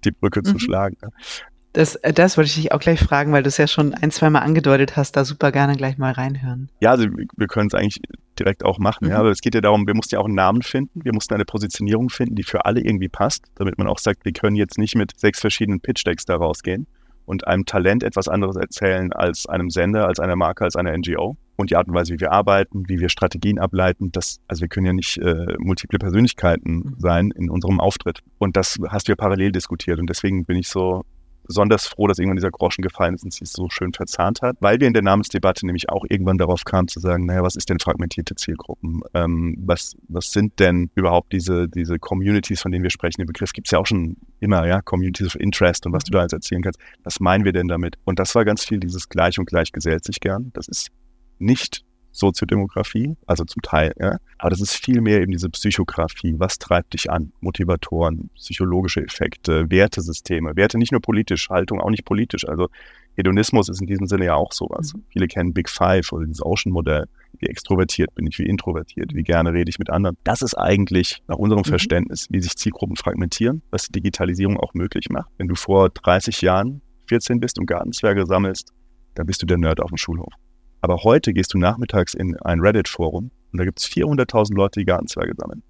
[0.04, 0.46] die Brücke mhm.
[0.46, 0.98] zu schlagen.
[1.02, 1.10] Ja.
[1.74, 4.10] Das, äh, das wollte ich dich auch gleich fragen, weil du es ja schon ein,
[4.12, 6.70] zwei Mal angedeutet hast, da super gerne gleich mal reinhören.
[6.80, 8.02] Ja, also wir können es eigentlich
[8.40, 9.12] direkt auch machen, mhm.
[9.12, 11.34] ja, aber es geht ja darum, wir mussten ja auch einen Namen finden, wir mussten
[11.34, 14.78] eine Positionierung finden, die für alle irgendwie passt, damit man auch sagt, wir können jetzt
[14.78, 16.88] nicht mit sechs verschiedenen Pitch-Decks da rausgehen
[17.26, 21.38] und einem Talent etwas anderes erzählen als einem Sender, als einer Marke, als einer NGO.
[21.58, 24.68] Und die Art und Weise, wie wir arbeiten, wie wir Strategien ableiten, das, also wir
[24.68, 26.96] können ja nicht äh, multiple Persönlichkeiten mhm.
[27.00, 28.20] sein in unserem Auftritt.
[28.40, 30.00] Und das hast du ja parallel diskutiert.
[30.00, 31.04] Und deswegen bin ich so
[31.46, 34.80] besonders froh, dass irgendwann dieser Groschen gefallen ist und sich so schön verzahnt hat, weil
[34.80, 37.80] wir in der Namensdebatte nämlich auch irgendwann darauf kamen zu sagen, naja, was ist denn
[37.80, 39.02] fragmentierte Zielgruppen?
[39.14, 43.22] Ähm, was, was sind denn überhaupt diese, diese Communities, von denen wir sprechen?
[43.22, 46.12] Den Begriff gibt es ja auch schon immer, ja, Communities of Interest und was du
[46.12, 46.80] da jetzt erzählen kannst.
[47.04, 47.98] Was meinen wir denn damit?
[48.04, 50.52] Und das war ganz viel dieses Gleich und Gleich gesellt sich gern.
[50.54, 50.90] Das ist
[51.40, 54.18] nicht Soziodemografie, also zum Teil, ja.
[54.38, 56.36] Aber das ist viel mehr eben diese Psychografie.
[56.38, 57.34] Was treibt dich an?
[57.42, 60.56] Motivatoren, psychologische Effekte, Wertesysteme.
[60.56, 62.48] Werte nicht nur politisch, Haltung auch nicht politisch.
[62.48, 62.70] Also
[63.16, 64.94] Hedonismus ist in diesem Sinne ja auch sowas.
[64.94, 65.04] Mhm.
[65.10, 67.06] Viele kennen Big Five oder dieses Ocean-Modell.
[67.40, 70.18] Wie extrovertiert bin ich, wie introvertiert, wie gerne rede ich mit anderen.
[70.24, 71.70] Das ist eigentlich nach unserem mhm.
[71.70, 75.30] Verständnis, wie sich Zielgruppen fragmentieren, was die Digitalisierung auch möglich macht.
[75.38, 78.72] Wenn du vor 30 Jahren 14 bist und Gartenzwerge sammelst,
[79.16, 80.34] dann bist du der Nerd auf dem Schulhof.
[80.82, 84.86] Aber heute gehst du nachmittags in ein Reddit-Forum und da gibt es 400.000 Leute, die
[84.86, 85.64] Gartenzwerge sammeln.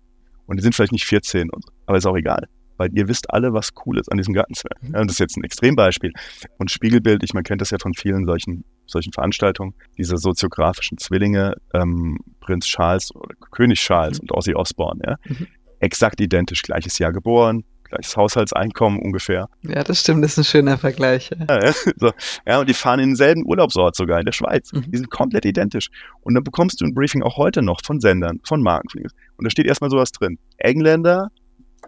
[0.48, 2.48] Und die sind vielleicht nicht 14, und so, aber ist auch egal.
[2.78, 4.82] Weil ihr wisst alle, was cool ist an diesem Gartenzwerg.
[4.82, 4.94] Mhm.
[4.94, 6.12] Ja, das ist jetzt ein Extrembeispiel.
[6.58, 11.56] Und Spiegelbild, ich, man kennt das ja von vielen solchen, solchen Veranstaltungen, diese soziografischen Zwillinge,
[11.74, 14.24] ähm, Prinz Charles oder König Charles mhm.
[14.24, 15.16] und Ozzy Osbourne, ja.
[15.26, 15.48] Mhm.
[15.80, 19.48] Exakt identisch, gleiches Jahr geboren, gleiches Haushaltseinkommen ungefähr.
[19.62, 21.30] Ja, das stimmt, das ist ein schöner Vergleich.
[21.50, 22.12] Ja, ja, so.
[22.46, 24.72] ja und die fahren in denselben Urlaubsort sogar in der Schweiz.
[24.74, 24.92] Mhm.
[24.92, 25.90] Die sind komplett identisch.
[26.22, 29.04] Und dann bekommst du ein Briefing auch heute noch von Sendern, von Marken.
[29.38, 30.38] Und da steht erstmal sowas drin.
[30.58, 31.30] Engländer,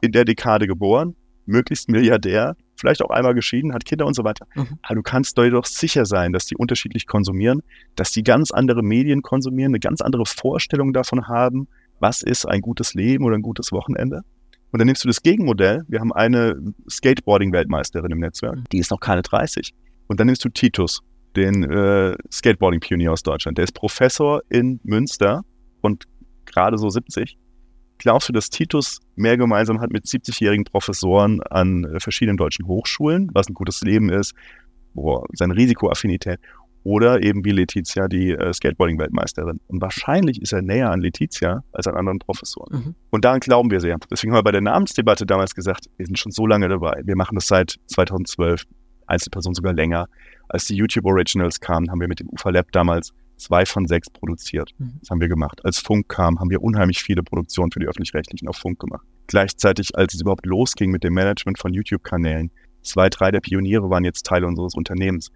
[0.02, 4.46] in der Dekade geboren, möglichst Milliardär, vielleicht auch einmal geschieden, hat Kinder und so weiter.
[4.56, 4.80] Mhm.
[4.84, 7.62] Aber du kannst doch sicher sein, dass die unterschiedlich konsumieren,
[7.96, 11.68] dass die ganz andere Medien konsumieren, eine ganz andere Vorstellung davon haben,
[12.00, 14.22] was ist ein gutes Leben oder ein gutes Wochenende.
[14.72, 15.84] Und dann nimmst du das Gegenmodell.
[15.88, 16.56] Wir haben eine
[16.90, 19.74] Skateboarding-Weltmeisterin im Netzwerk, die ist noch keine 30.
[20.08, 21.02] Und dann nimmst du Titus,
[21.36, 23.58] den äh, Skateboarding-Pionier aus Deutschland.
[23.58, 25.44] Der ist Professor in Münster
[25.82, 26.06] und
[26.46, 27.38] gerade so 70.
[27.98, 33.30] Glaubst du, dass Titus mehr gemeinsam hat mit 70-jährigen Professoren an äh, verschiedenen deutschen Hochschulen,
[33.34, 34.34] was ein gutes Leben ist,
[34.94, 36.40] wo seine Risikoaffinität
[36.84, 39.60] oder eben wie Letizia, die äh, Skateboarding-Weltmeisterin.
[39.68, 42.78] Und wahrscheinlich ist er näher an Letizia als an anderen Professoren.
[42.78, 42.96] Mhm.
[43.10, 43.98] Und daran glauben wir sehr.
[44.10, 47.02] Deswegen haben wir bei der Namensdebatte damals gesagt, wir sind schon so lange dabei.
[47.04, 48.64] Wir machen das seit 2012,
[49.08, 50.08] Einzelpersonen sogar länger.
[50.48, 54.10] Als die YouTube Originals kamen, haben wir mit dem UFA Lab damals zwei von sechs
[54.10, 54.72] produziert.
[54.78, 54.94] Mhm.
[55.00, 55.64] Das haben wir gemacht.
[55.64, 59.06] Als Funk kam, haben wir unheimlich viele Produktionen für die Öffentlich-Rechtlichen auf Funk gemacht.
[59.28, 64.04] Gleichzeitig, als es überhaupt losging mit dem Management von YouTube-Kanälen, zwei, drei der Pioniere waren
[64.04, 65.32] jetzt Teil unseres Unternehmens.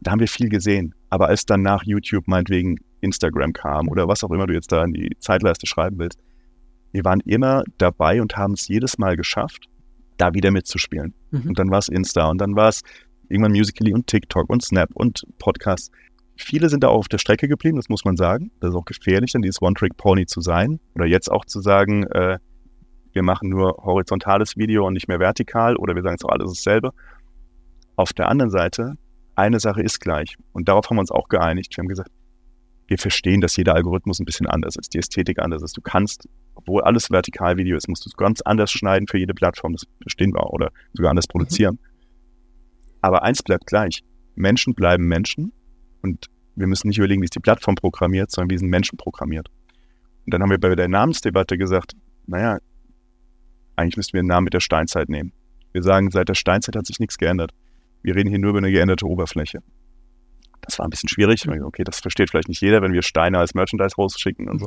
[0.00, 0.94] Da haben wir viel gesehen.
[1.10, 4.84] Aber als dann nach YouTube meinetwegen Instagram kam oder was auch immer du jetzt da
[4.84, 6.18] in die Zeitleiste schreiben willst,
[6.92, 9.68] wir waren immer dabei und haben es jedes Mal geschafft,
[10.16, 11.14] da wieder mitzuspielen.
[11.30, 11.48] Mhm.
[11.48, 12.82] Und dann war es Insta und dann war es
[13.28, 15.90] irgendwann Musically und TikTok und Snap und Podcasts.
[16.40, 18.52] Viele sind da auch auf der Strecke geblieben, das muss man sagen.
[18.60, 20.78] Das ist auch gefährlich, dann dieses One-Trick-Pony zu sein.
[20.94, 22.38] Oder jetzt auch zu sagen, äh,
[23.12, 26.52] wir machen nur horizontales Video und nicht mehr vertikal oder wir sagen es auch alles
[26.52, 26.92] dasselbe.
[27.96, 28.94] Auf der anderen Seite,
[29.34, 30.36] eine Sache ist gleich.
[30.52, 31.76] Und darauf haben wir uns auch geeinigt.
[31.76, 32.10] Wir haben gesagt,
[32.86, 35.76] wir verstehen, dass jeder Algorithmus ein bisschen anders ist, die Ästhetik anders ist.
[35.76, 39.72] Du kannst, obwohl alles Vertikalvideo ist, musst du es ganz anders schneiden für jede Plattform.
[39.72, 40.50] Das verstehen wir auch.
[40.50, 41.74] Oder sogar anders produzieren.
[41.74, 41.88] Mhm.
[43.00, 44.02] Aber eins bleibt gleich.
[44.36, 45.52] Menschen bleiben Menschen
[46.02, 49.48] und wir müssen nicht überlegen, wie ist die Plattform programmiert, sondern wie sind Menschen programmiert.
[50.24, 51.92] Und dann haben wir bei der Namensdebatte gesagt,
[52.26, 52.58] naja,
[53.76, 55.32] eigentlich müssten wir einen Namen mit der Steinzeit nehmen.
[55.72, 57.52] Wir sagen, seit der Steinzeit hat sich nichts geändert.
[58.02, 59.60] Wir reden hier nur über eine geänderte Oberfläche.
[60.60, 61.48] Das war ein bisschen schwierig.
[61.48, 64.66] Okay, das versteht vielleicht nicht jeder, wenn wir Steine als Merchandise rausschicken und so.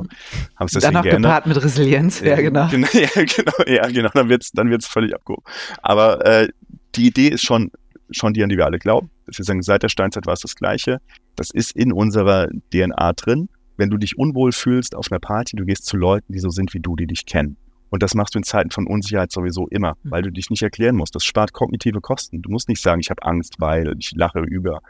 [0.56, 1.30] Haben es deswegen Dann auch geändert.
[1.30, 2.66] gepaart mit Resilienz, ja, genau.
[2.92, 5.44] Ja, genau, ja, genau dann wird es dann wird's völlig abgehoben.
[5.82, 6.48] Aber äh,
[6.94, 7.70] die Idee ist schon
[8.10, 9.10] schon die, an die wir alle glauben.
[9.26, 11.00] Wir sagen, seit der Steinzeit war es das Gleiche.
[11.36, 13.48] Das ist in unserer DNA drin.
[13.76, 16.74] Wenn du dich unwohl fühlst auf einer Party, du gehst zu Leuten, die so sind
[16.74, 17.56] wie du, die dich kennen.
[17.92, 20.10] Und das machst du in Zeiten von Unsicherheit sowieso immer, mhm.
[20.10, 21.14] weil du dich nicht erklären musst.
[21.14, 22.40] Das spart kognitive Kosten.
[22.40, 24.80] Du musst nicht sagen, ich habe Angst, weil ich lache über.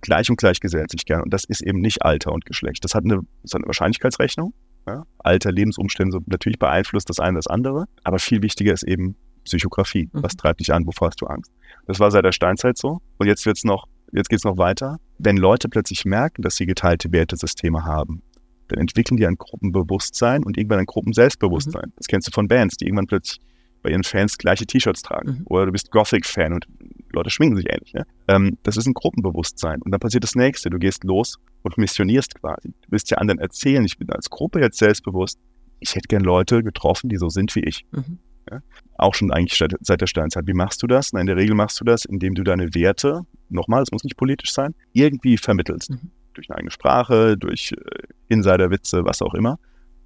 [0.00, 1.22] Gleich und gleich gesellt sich gern.
[1.22, 2.84] Und das ist eben nicht Alter und Geschlecht.
[2.84, 4.52] Das hat eine, das hat eine Wahrscheinlichkeitsrechnung.
[4.86, 5.04] Ja?
[5.18, 7.86] Alter, Lebensumstände natürlich beeinflusst das eine das andere.
[8.02, 10.08] Aber viel wichtiger ist eben Psychografie.
[10.12, 10.22] Mhm.
[10.22, 10.86] Was treibt dich an?
[10.86, 11.52] Wovor hast du Angst?
[11.86, 13.00] Das war seit der Steinzeit so.
[13.18, 14.98] Und jetzt wird's noch, jetzt geht's noch weiter.
[15.18, 18.22] Wenn Leute plötzlich merken, dass sie geteilte Wertesysteme haben,
[18.68, 21.88] dann entwickeln die ein Gruppenbewusstsein und irgendwann ein Gruppenselbstbewusstsein.
[21.88, 21.92] Mhm.
[21.96, 23.40] Das kennst du von Bands, die irgendwann plötzlich
[23.84, 25.28] bei ihren Fans gleiche T-Shirts tragen.
[25.28, 25.42] Mhm.
[25.44, 26.66] Oder du bist Gothic-Fan und
[27.12, 27.92] Leute schminken sich ähnlich.
[27.92, 28.06] Ne?
[28.28, 29.82] Ähm, das ist ein Gruppenbewusstsein.
[29.82, 30.70] Und dann passiert das nächste.
[30.70, 32.68] Du gehst los und missionierst quasi.
[32.68, 35.38] Du willst ja anderen erzählen, ich bin als Gruppe jetzt selbstbewusst.
[35.80, 37.84] Ich hätte gern Leute getroffen, die so sind wie ich.
[37.92, 38.18] Mhm.
[38.50, 38.60] Ja?
[38.96, 40.46] Auch schon eigentlich seit der Steinzeit.
[40.46, 41.12] Wie machst du das?
[41.12, 44.16] Na, in der Regel machst du das, indem du deine Werte, nochmal, es muss nicht
[44.16, 45.90] politisch sein, irgendwie vermittelst.
[45.90, 46.10] Mhm.
[46.34, 49.58] Durch eine eigene Sprache, durch äh, Insiderwitze, was auch immer.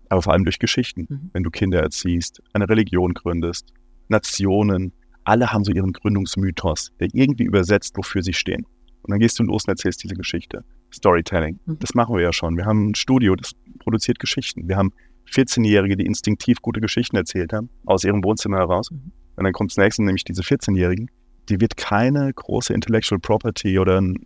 [0.08, 1.06] Aber vor allem durch Geschichten.
[1.08, 1.30] Mhm.
[1.32, 3.72] Wenn du Kinder erziehst, eine Religion gründest,
[4.08, 4.92] Nationen,
[5.24, 8.64] alle haben so ihren Gründungsmythos, der irgendwie übersetzt, wofür sie stehen.
[9.02, 10.64] Und dann gehst du los und erzählst diese Geschichte.
[10.92, 11.58] Storytelling.
[11.66, 11.78] Mhm.
[11.78, 12.56] Das machen wir ja schon.
[12.56, 14.68] Wir haben ein Studio, das produziert Geschichten.
[14.68, 14.92] Wir haben
[15.30, 18.90] 14-Jährige, die instinktiv gute Geschichten erzählt haben, aus ihrem Wohnzimmer heraus.
[18.90, 19.12] Mhm.
[19.36, 21.10] Und dann kommt das nächste, nämlich diese 14-Jährigen.
[21.48, 24.16] Die wird keine große Intellectual Property oder ein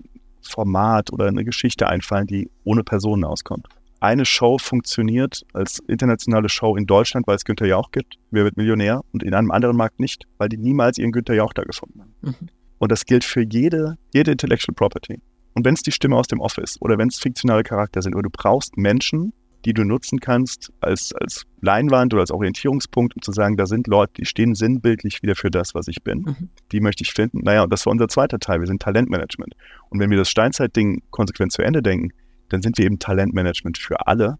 [0.42, 3.68] Format oder eine Geschichte einfallen, die ohne Personen auskommt.
[4.00, 8.16] Eine Show funktioniert als internationale Show in Deutschland, weil es Günther Jauch gibt.
[8.32, 9.02] Wer wird Millionär?
[9.12, 12.14] Und in einem anderen Markt nicht, weil die niemals ihren Günther Jauch da gefunden haben.
[12.22, 12.48] Mhm.
[12.78, 15.20] Und das gilt für jede, jede Intellectual Property.
[15.54, 18.24] Und wenn es die Stimme aus dem Office oder wenn es fiktionale Charakter sind, oder
[18.24, 19.32] du brauchst Menschen,
[19.64, 23.86] die du nutzen kannst als, als Leinwand oder als Orientierungspunkt, um zu sagen, da sind
[23.86, 26.22] Leute, die stehen sinnbildlich wieder für das, was ich bin.
[26.22, 26.48] Mhm.
[26.72, 27.40] Die möchte ich finden.
[27.42, 28.60] Naja, und das war unser zweiter Teil.
[28.60, 29.54] Wir sind Talentmanagement.
[29.90, 32.10] Und wenn wir das Steinzeit-Ding konsequent zu Ende denken,
[32.48, 34.38] dann sind wir eben Talentmanagement für alle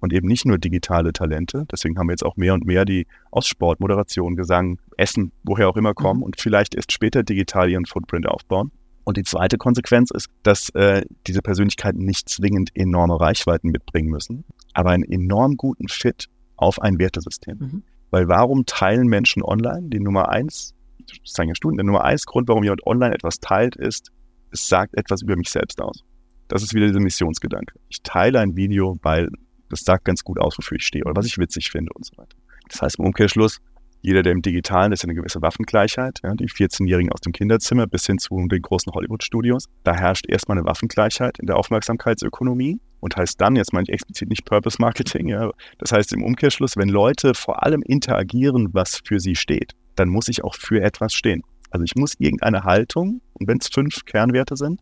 [0.00, 1.66] und eben nicht nur digitale Talente.
[1.70, 5.68] Deswegen haben wir jetzt auch mehr und mehr, die aus Sport, Moderation, Gesang, Essen, woher
[5.68, 6.24] auch immer kommen mhm.
[6.24, 8.72] und vielleicht erst später digital ihren Footprint aufbauen.
[9.04, 14.44] Und die zweite Konsequenz ist, dass äh, diese Persönlichkeiten nicht zwingend enorme Reichweiten mitbringen müssen,
[14.74, 17.58] aber einen enorm guten Fit auf ein Wertesystem.
[17.58, 17.82] Mhm.
[18.10, 19.88] Weil warum teilen Menschen online?
[19.88, 20.74] Die Nummer eins,
[21.06, 24.10] das zeigen ja Studien, der Nummer eins Grund, warum jemand online etwas teilt, ist,
[24.52, 26.02] es sagt etwas über mich selbst aus.
[26.48, 27.78] Das ist wieder dieser Missionsgedanke.
[27.88, 29.28] Ich teile ein Video, weil
[29.68, 32.16] das sagt ganz gut aus, wofür ich stehe oder was ich witzig finde und so
[32.16, 32.36] weiter.
[32.68, 33.60] Das heißt im Umkehrschluss,
[34.02, 36.20] jeder, der im Digitalen ist, eine gewisse Waffengleichheit.
[36.22, 39.66] Ja, die 14-Jährigen aus dem Kinderzimmer bis hin zu den großen Hollywood-Studios.
[39.84, 44.28] Da herrscht erstmal eine Waffengleichheit in der Aufmerksamkeitsökonomie und heißt dann, jetzt meine ich explizit
[44.28, 49.20] nicht Purpose Marketing, ja, das heißt im Umkehrschluss, wenn Leute vor allem interagieren, was für
[49.20, 51.42] sie steht, dann muss ich auch für etwas stehen.
[51.70, 54.80] Also ich muss irgendeine Haltung, und wenn es fünf Kernwerte sind,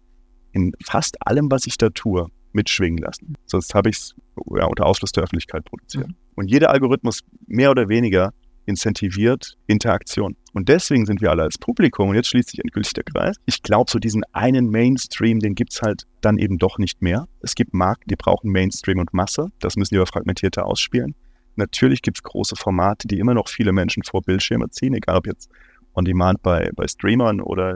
[0.52, 3.34] in fast allem, was ich da tue, mitschwingen lassen.
[3.44, 4.14] Sonst habe ich es
[4.56, 6.08] ja, unter Ausschluss der Öffentlichkeit produziert.
[6.08, 6.16] Mhm.
[6.34, 8.32] Und jeder Algorithmus mehr oder weniger
[8.68, 10.36] incentiviert Interaktion.
[10.52, 13.62] Und deswegen sind wir alle als Publikum, und jetzt schließt sich endgültig der Kreis, ich
[13.62, 17.26] glaube, so diesen einen Mainstream, den gibt es halt dann eben doch nicht mehr.
[17.40, 19.48] Es gibt Marken, die brauchen Mainstream und Masse.
[19.60, 21.14] Das müssen die aber fragmentierter ausspielen.
[21.56, 25.26] Natürlich gibt es große Formate, die immer noch viele Menschen vor Bildschirme ziehen, egal ob
[25.26, 25.50] jetzt
[25.94, 27.74] on demand bei, bei Streamern oder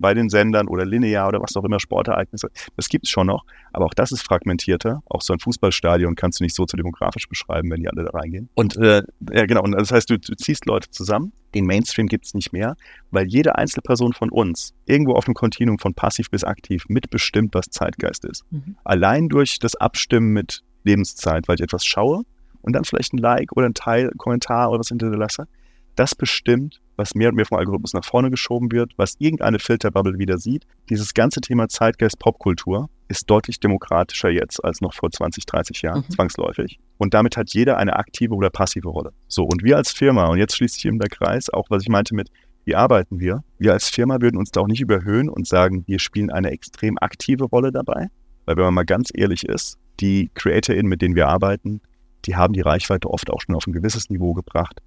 [0.00, 2.50] bei den Sendern oder linear oder was auch immer, Sportereignisse.
[2.76, 5.02] Das gibt es schon noch, aber auch das ist fragmentierter.
[5.06, 8.10] Auch so ein Fußballstadion kannst du nicht so zu demografisch beschreiben, wenn die alle da
[8.10, 8.48] reingehen.
[8.54, 12.26] Und äh, ja, genau, und das heißt, du, du ziehst Leute zusammen, den Mainstream gibt
[12.26, 12.76] es nicht mehr,
[13.10, 17.66] weil jede Einzelperson von uns irgendwo auf dem Kontinuum von passiv bis aktiv mitbestimmt, was
[17.66, 18.44] Zeitgeist ist.
[18.50, 18.76] Mhm.
[18.84, 22.22] Allein durch das Abstimmen mit Lebenszeit, weil ich etwas schaue
[22.62, 25.46] und dann vielleicht ein Like oder ein Teil, Kommentar oder was hinterlasse,
[26.00, 30.18] das bestimmt, was mehr und mehr vom Algorithmus nach vorne geschoben wird, was irgendeine Filterbubble
[30.18, 30.64] wieder sieht.
[30.88, 36.04] Dieses ganze Thema Zeitgeist Popkultur ist deutlich demokratischer jetzt als noch vor 20, 30 Jahren,
[36.08, 36.12] mhm.
[36.12, 36.78] zwangsläufig.
[36.96, 39.12] Und damit hat jeder eine aktive oder passive Rolle.
[39.28, 41.90] So, und wir als Firma, und jetzt schließt sich eben der Kreis, auch was ich
[41.90, 42.30] meinte mit,
[42.64, 43.44] wie arbeiten wir?
[43.58, 46.96] Wir als Firma würden uns da auch nicht überhöhen und sagen, wir spielen eine extrem
[46.98, 48.08] aktive Rolle dabei.
[48.46, 51.82] Weil wenn man mal ganz ehrlich ist, die CreatorInnen, mit denen wir arbeiten,
[52.24, 54.80] die haben die Reichweite oft auch schon auf ein gewisses Niveau gebracht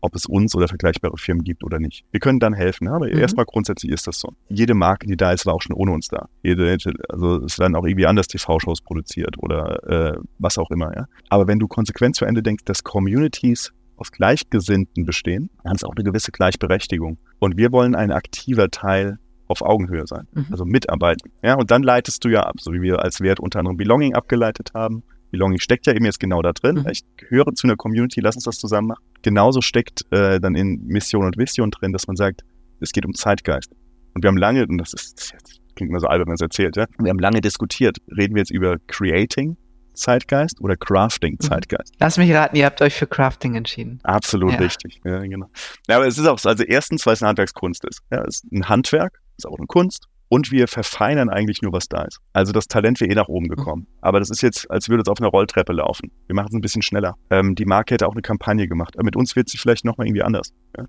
[0.00, 2.04] ob es uns oder vergleichbare Firmen gibt oder nicht.
[2.10, 3.18] Wir können dann helfen, aber mhm.
[3.18, 4.32] erstmal grundsätzlich ist das so.
[4.48, 6.28] Jede Marke, die da ist, war auch schon ohne uns da.
[6.42, 6.76] Jede,
[7.08, 10.94] also es werden auch irgendwie anders TV-Shows produziert oder äh, was auch immer.
[10.94, 11.06] Ja?
[11.28, 15.94] Aber wenn du konsequent zu Ende denkst, dass Communities aus Gleichgesinnten bestehen, dann ist auch
[15.96, 17.18] eine gewisse Gleichberechtigung.
[17.38, 20.46] Und wir wollen ein aktiver Teil auf Augenhöhe sein, mhm.
[20.50, 21.30] also mitarbeiten.
[21.42, 24.14] Ja, und dann leitest du ja ab, so wie wir als Wert unter anderem Belonging
[24.14, 26.76] abgeleitet haben Belonging steckt ja eben jetzt genau da drin.
[26.76, 26.88] Mhm.
[26.90, 29.04] Ich gehöre zu einer Community, lass uns das zusammen machen.
[29.22, 32.42] Genauso steckt äh, dann in Mission und Vision drin, dass man sagt,
[32.80, 33.72] es geht um Zeitgeist.
[34.14, 36.76] Und wir haben lange, und das ist, das klingt immer so albern, wenn es erzählt,
[36.76, 39.56] ja, wir haben lange diskutiert, reden wir jetzt über Creating
[39.96, 41.40] Zeitgeist oder Crafting mhm.
[41.40, 41.94] Zeitgeist?
[41.98, 43.98] Lass mich raten, ihr habt euch für Crafting entschieden.
[44.02, 44.58] Absolut ja.
[44.58, 45.00] richtig.
[45.04, 45.48] Ja, genau.
[45.88, 48.00] Ja, aber es ist auch so, also erstens, weil es eine Handwerkskunst ist.
[48.10, 51.88] Ja, es ist ein Handwerk, ist auch eine Kunst und wir verfeinern eigentlich nur, was
[51.88, 52.18] da ist.
[52.32, 53.82] Also das Talent wäre eh nach oben gekommen.
[53.82, 53.98] Mhm.
[54.00, 56.10] Aber das ist jetzt, als würde es auf einer Rolltreppe laufen.
[56.26, 57.14] Wir machen es ein bisschen schneller.
[57.30, 58.96] Ähm, die Marke hätte auch eine Kampagne gemacht.
[58.96, 60.52] Aber mit uns wird sie vielleicht nochmal irgendwie anders.
[60.76, 60.86] Ja?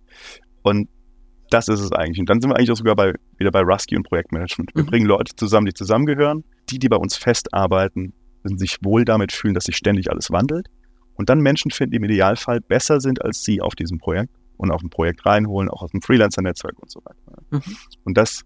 [0.63, 0.89] Und
[1.49, 2.19] das ist es eigentlich.
[2.19, 4.73] Und dann sind wir eigentlich auch sogar bei, wieder bei Rusky und Projektmanagement.
[4.73, 4.87] Wir mhm.
[4.87, 6.43] bringen Leute zusammen, die zusammengehören.
[6.69, 10.67] Die, die bei uns festarbeiten, müssen sich wohl damit fühlen, dass sich ständig alles wandelt.
[11.15, 14.71] Und dann Menschen finden, die im Idealfall besser sind als sie auf diesem Projekt und
[14.71, 17.41] auf ein Projekt reinholen, auch aus dem Freelancer-Netzwerk und so weiter.
[17.51, 17.75] Mhm.
[18.03, 18.43] Und das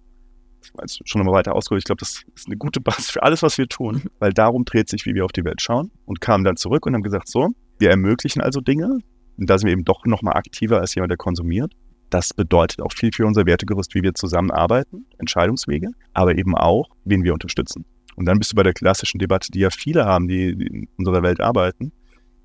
[1.06, 3.68] schon nochmal weiter ausgeholt, ich glaube, das ist eine gute Basis für alles, was wir
[3.68, 6.86] tun, weil darum dreht sich, wie wir auf die Welt schauen und kamen dann zurück
[6.86, 9.00] und haben gesagt, so, wir ermöglichen also Dinge
[9.38, 11.74] und da sind wir eben doch nochmal aktiver als jemand, der konsumiert.
[12.10, 17.24] Das bedeutet auch viel für unser Wertegerüst, wie wir zusammenarbeiten, Entscheidungswege, aber eben auch, wen
[17.24, 17.86] wir unterstützen.
[18.16, 21.24] Und dann bist du bei der klassischen Debatte, die ja viele haben, die in unserer
[21.24, 21.94] Welt arbeiten.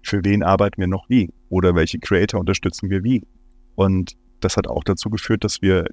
[0.02, 1.30] Für wen arbeiten wir noch wie?
[1.48, 3.24] Oder welche Creator unterstützen wir wie?
[3.74, 5.84] Und das hat auch dazu geführt, dass wir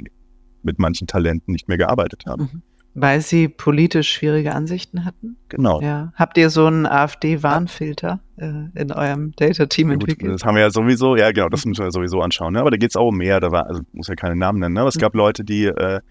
[0.64, 2.50] mit manchen Talenten nicht mehr gearbeitet haben.
[2.54, 2.62] Mhm.
[2.96, 5.38] Weil sie politisch schwierige Ansichten hatten?
[5.50, 5.82] Genau.
[5.82, 6.14] Ja.
[6.16, 10.32] Habt ihr so einen AfD-Warnfilter äh, in eurem Data-Team ja, entwickelt?
[10.32, 12.54] Das haben wir ja sowieso, ja genau, das müssen wir sowieso anschauen.
[12.54, 12.60] Ne?
[12.60, 14.76] Aber da geht es auch um mehr, da war, also muss ja keine Namen nennen,
[14.76, 14.82] ne?
[14.82, 15.02] aber es mhm.
[15.02, 16.02] gab Leute, die äh,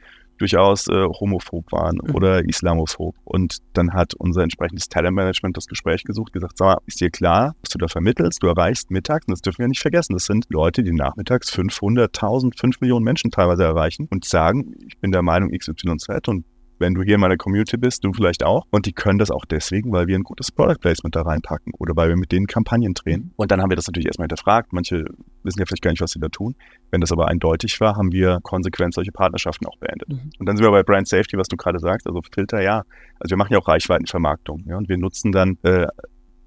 [0.43, 2.15] durchaus äh, homophob waren mhm.
[2.15, 3.15] oder islamophob.
[3.25, 7.55] Und dann hat unser entsprechendes Talentmanagement das Gespräch gesucht, gesagt, sag mal, ist dir klar,
[7.63, 8.43] was du da vermittelst?
[8.43, 12.59] Du erreichst mittags, und das dürfen wir nicht vergessen, das sind Leute, die nachmittags 500.000,
[12.59, 16.45] 5 Millionen Menschen teilweise erreichen und sagen, ich bin der Meinung XYZ und
[16.79, 18.67] wenn du hier in meiner Community bist, du vielleicht auch.
[18.71, 21.95] Und die können das auch deswegen, weil wir ein gutes Product Placement da reinpacken oder
[21.95, 23.33] weil wir mit denen Kampagnen drehen.
[23.37, 24.73] Und dann haben wir das natürlich erstmal hinterfragt.
[24.73, 25.05] Manche
[25.45, 26.55] wissen ja vielleicht gar nicht, was sie da tun.
[26.91, 30.09] Wenn das aber eindeutig war, haben wir konsequent solche Partnerschaften auch beendet.
[30.09, 30.31] Mhm.
[30.39, 32.85] Und dann sind wir bei Brand Safety, was du gerade sagst, also Filter, ja.
[33.21, 34.65] Also wir machen ja auch Reichweitenvermarktung.
[34.67, 35.87] Ja, und wir nutzen dann äh,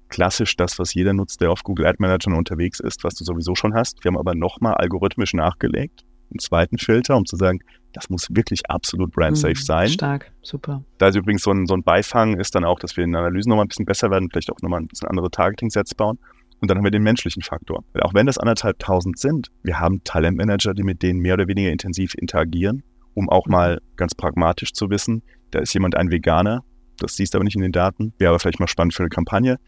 [0.08, 3.54] klassisch das, was jeder nutzt, der auf Google Ad Manager unterwegs ist, was du sowieso
[3.54, 4.02] schon hast.
[4.04, 7.60] Wir haben aber nochmal algorithmisch nachgelegt, einen zweiten Filter, um zu sagen,
[7.92, 9.88] das muss wirklich absolut brand-safe mhm, sein.
[9.88, 10.82] Stark, super.
[10.98, 13.48] Da ist übrigens so ein, so ein Beifang, ist dann auch, dass wir in Analysen
[13.48, 16.18] nochmal ein bisschen besser werden, vielleicht auch nochmal ein bisschen andere Targeting-Sets bauen.
[16.60, 17.84] Und dann haben wir den menschlichen Faktor.
[17.92, 21.48] Weil auch wenn das anderthalb tausend sind, wir haben Talentmanager, die mit denen mehr oder
[21.48, 22.82] weniger intensiv interagieren,
[23.14, 26.64] um auch mal ganz pragmatisch zu wissen, da ist jemand ein Veganer,
[26.98, 29.10] das siehst du aber nicht in den Daten, wäre aber vielleicht mal spannend für eine
[29.10, 29.58] Kampagne,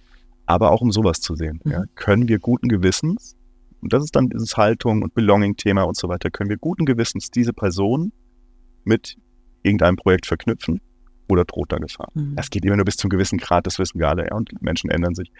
[0.46, 1.60] aber auch um sowas zu sehen.
[1.64, 1.70] Mhm.
[1.70, 3.36] Ja, können wir guten Gewissens
[3.80, 7.30] und das ist dann dieses Haltung und Belonging-Thema und so weiter, können wir guten Gewissens
[7.30, 8.12] diese Person
[8.84, 9.16] mit
[9.62, 10.80] irgendeinem Projekt verknüpfen
[11.28, 12.08] oder droht da Gefahr.
[12.14, 12.36] Mhm.
[12.36, 14.90] Das geht immer nur bis zum gewissen Grad, das wissen wir alle, ja, und Menschen
[14.90, 15.30] ändern sich.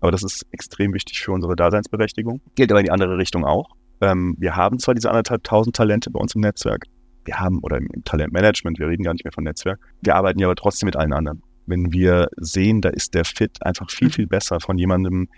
[0.00, 2.40] Aber das ist extrem wichtig für unsere Daseinsberechtigung.
[2.54, 3.70] Gilt aber in die andere Richtung auch.
[4.00, 6.84] Ähm, wir haben zwar diese anderthalb tausend Talente bei uns im Netzwerk,
[7.24, 10.46] wir haben, oder im Talentmanagement, wir reden gar nicht mehr von Netzwerk, wir arbeiten ja
[10.46, 11.42] aber trotzdem mit allen anderen.
[11.66, 14.12] Wenn wir sehen, da ist der Fit einfach viel, mhm.
[14.12, 15.28] viel besser von jemandem,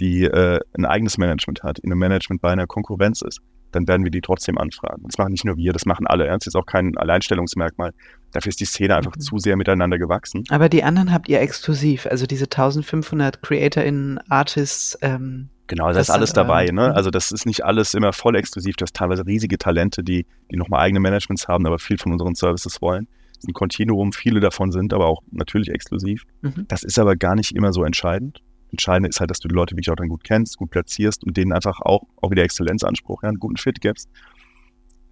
[0.00, 3.40] die äh, ein eigenes Management hat, in einem Management bei einer Konkurrenz ist,
[3.72, 5.02] dann werden wir die trotzdem anfragen.
[5.04, 6.26] Das machen nicht nur wir, das machen alle.
[6.26, 7.92] Das ist auch kein Alleinstellungsmerkmal.
[8.32, 9.20] Dafür ist die Szene einfach mhm.
[9.20, 10.44] zu sehr miteinander gewachsen.
[10.50, 16.08] Aber die anderen habt ihr exklusiv, also diese 1500 CreatorInnen, Artists, ähm, Genau, da ist
[16.08, 16.66] alles dabei.
[16.66, 16.88] Ähm, ne?
[16.88, 16.94] Mhm.
[16.94, 18.76] Also das ist nicht alles immer voll exklusiv.
[18.76, 22.34] Du hast teilweise riesige Talente, die, die nochmal eigene Managements haben, aber viel von unseren
[22.34, 23.06] Services wollen.
[23.26, 26.24] Das ist ein Kontinuum, viele davon sind aber auch natürlich exklusiv.
[26.40, 26.64] Mhm.
[26.68, 28.40] Das ist aber gar nicht immer so entscheidend.
[28.70, 31.36] Entscheidend ist halt, dass du die Leute wirklich auch dann gut kennst, gut platzierst und
[31.36, 34.08] denen einfach auch, auch wieder Exzellenzanspruch, ja, einen guten Fit gibst.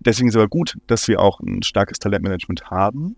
[0.01, 3.17] Deswegen ist es aber gut, dass wir auch ein starkes Talentmanagement haben,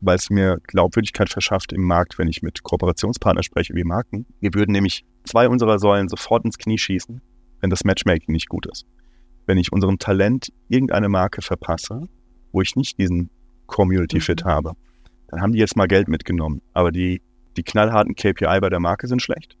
[0.00, 4.26] weil es mir Glaubwürdigkeit verschafft im Markt, wenn ich mit Kooperationspartnern spreche wie Marken.
[4.40, 7.20] Wir würden nämlich zwei unserer Säulen sofort ins Knie schießen,
[7.60, 8.86] wenn das Matchmaking nicht gut ist.
[9.46, 12.06] Wenn ich unserem Talent irgendeine Marke verpasse,
[12.52, 13.30] wo ich nicht diesen
[13.66, 14.48] Community Fit mhm.
[14.48, 14.72] habe,
[15.28, 16.60] dann haben die jetzt mal Geld mitgenommen.
[16.72, 17.22] Aber die,
[17.56, 19.56] die knallharten KPI bei der Marke sind schlecht.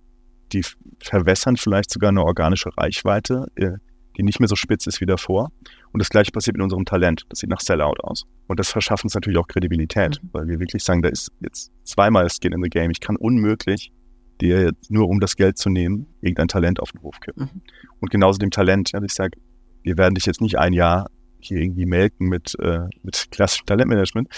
[0.52, 0.64] Die
[1.02, 3.72] verwässern vielleicht sogar eine organische Reichweite, äh,
[4.16, 5.50] die nicht mehr so spitz ist wie davor.
[5.92, 7.24] Und das gleiche passiert mit unserem Talent.
[7.28, 8.26] Das sieht nach Sellout aus.
[8.48, 10.28] Und das verschafft uns natürlich auch Kredibilität, mhm.
[10.32, 12.90] weil wir wirklich sagen, da ist jetzt zweimal Skin in the Game.
[12.90, 13.92] Ich kann unmöglich
[14.40, 17.44] dir jetzt nur um das Geld zu nehmen, irgendein Talent auf den Hof kippen.
[17.44, 17.62] Mhm.
[18.00, 19.38] Und genauso dem Talent, ja, ich sage,
[19.82, 24.28] wir werden dich jetzt nicht ein Jahr hier irgendwie melken mit, äh, mit klassischem Talentmanagement,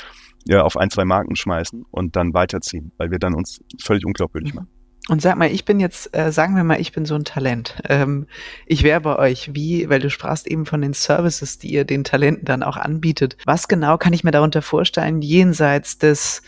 [0.47, 4.53] ja, auf ein, zwei Marken schmeißen und dann weiterziehen, weil wir dann uns völlig unglaubwürdig
[4.53, 4.61] mhm.
[4.61, 4.69] machen.
[5.09, 7.75] Und sag mal, ich bin jetzt, äh, sagen wir mal, ich bin so ein Talent.
[7.89, 8.29] Ähm,
[8.67, 12.05] ich wäre bei euch, wie, weil du sprachst eben von den Services, die ihr den
[12.05, 13.37] Talenten dann auch anbietet.
[13.45, 16.43] Was genau kann ich mir darunter vorstellen, jenseits des,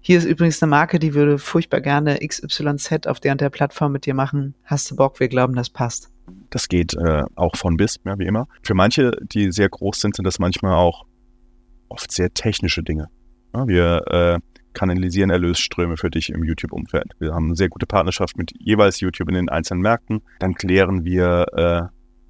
[0.00, 3.92] hier ist übrigens eine Marke, die würde furchtbar gerne XYZ auf der und der Plattform
[3.92, 4.54] mit dir machen.
[4.64, 5.20] Hast du Bock?
[5.20, 6.10] Wir glauben, das passt.
[6.50, 8.48] Das geht äh, auch von bis, ja, wie immer.
[8.62, 11.04] Für manche, die sehr groß sind, sind das manchmal auch
[11.88, 13.08] oft sehr technische Dinge.
[13.54, 14.38] Ja, wir äh,
[14.72, 17.12] kanalisieren Erlösströme für dich im YouTube-Umfeld.
[17.18, 20.22] Wir haben eine sehr gute Partnerschaft mit jeweils YouTube in den einzelnen Märkten.
[20.38, 21.82] Dann klären wir äh,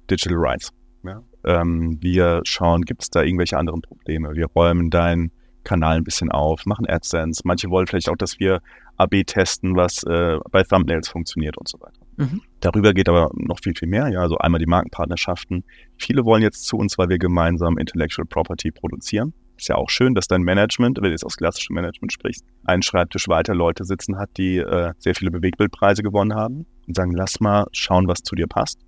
[0.09, 0.71] Digital Rights.
[1.03, 1.21] Ja?
[1.43, 4.35] Ähm, wir schauen, gibt es da irgendwelche anderen Probleme?
[4.35, 5.31] Wir räumen deinen
[5.63, 7.41] Kanal ein bisschen auf, machen AdSense.
[7.45, 8.61] Manche wollen vielleicht auch, dass wir
[8.97, 12.01] AB testen, was äh, bei Thumbnails funktioniert und so weiter.
[12.17, 12.41] Mhm.
[12.59, 14.09] Darüber geht aber noch viel, viel mehr.
[14.09, 15.63] Ja, also einmal die Markenpartnerschaften.
[15.97, 19.33] Viele wollen jetzt zu uns, weil wir gemeinsam Intellectual Property produzieren.
[19.61, 22.81] Ist ja auch schön, dass dein Management, wenn du jetzt aus klassischem Management sprichst, einen
[22.81, 27.39] Schreibtisch weiter Leute sitzen hat, die äh, sehr viele Bewegbildpreise gewonnen haben und sagen, lass
[27.39, 28.79] mal schauen, was zu dir passt.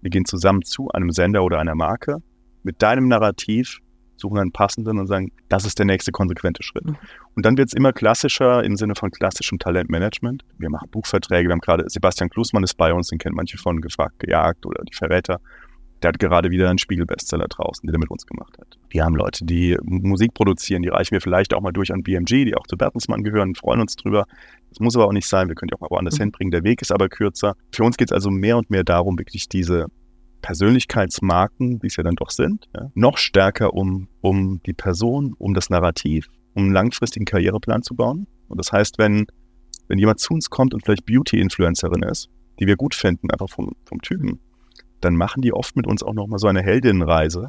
[0.00, 2.22] Wir gehen zusammen zu einem Sender oder einer Marke
[2.62, 3.80] mit deinem Narrativ,
[4.16, 6.86] suchen einen passenden und sagen, das ist der nächste konsequente Schritt.
[6.86, 6.96] Mhm.
[7.34, 10.42] Und dann wird es immer klassischer im Sinne von klassischem Talentmanagement.
[10.56, 13.82] Wir machen Buchverträge, wir haben gerade, Sebastian Klusmann ist bei uns, den kennt manche von
[13.82, 15.38] Gefragt, Gejagt oder Die Verräter.
[16.04, 18.78] Der hat gerade wieder einen Spiegel-Bestseller draußen, den er mit uns gemacht hat.
[18.90, 22.44] Wir haben Leute, die Musik produzieren, die reichen wir vielleicht auch mal durch an BMG,
[22.44, 24.26] die auch zu Bertelsmann gehören, freuen uns drüber.
[24.68, 26.24] Das muss aber auch nicht sein, wir können die auch mal woanders mhm.
[26.24, 26.50] hinbringen.
[26.50, 27.56] Der Weg ist aber kürzer.
[27.72, 29.86] Für uns geht es also mehr und mehr darum, wirklich diese
[30.42, 35.54] Persönlichkeitsmarken, die es ja dann doch sind, ja, noch stärker um, um die Person, um
[35.54, 38.26] das Narrativ, um einen langfristigen Karriereplan zu bauen.
[38.48, 39.24] Und das heißt, wenn,
[39.88, 42.28] wenn jemand zu uns kommt und vielleicht Beauty-Influencerin ist,
[42.60, 44.38] die wir gut finden, einfach vom, vom Typen,
[45.00, 47.48] dann machen die oft mit uns auch nochmal so eine Heldinnenreise.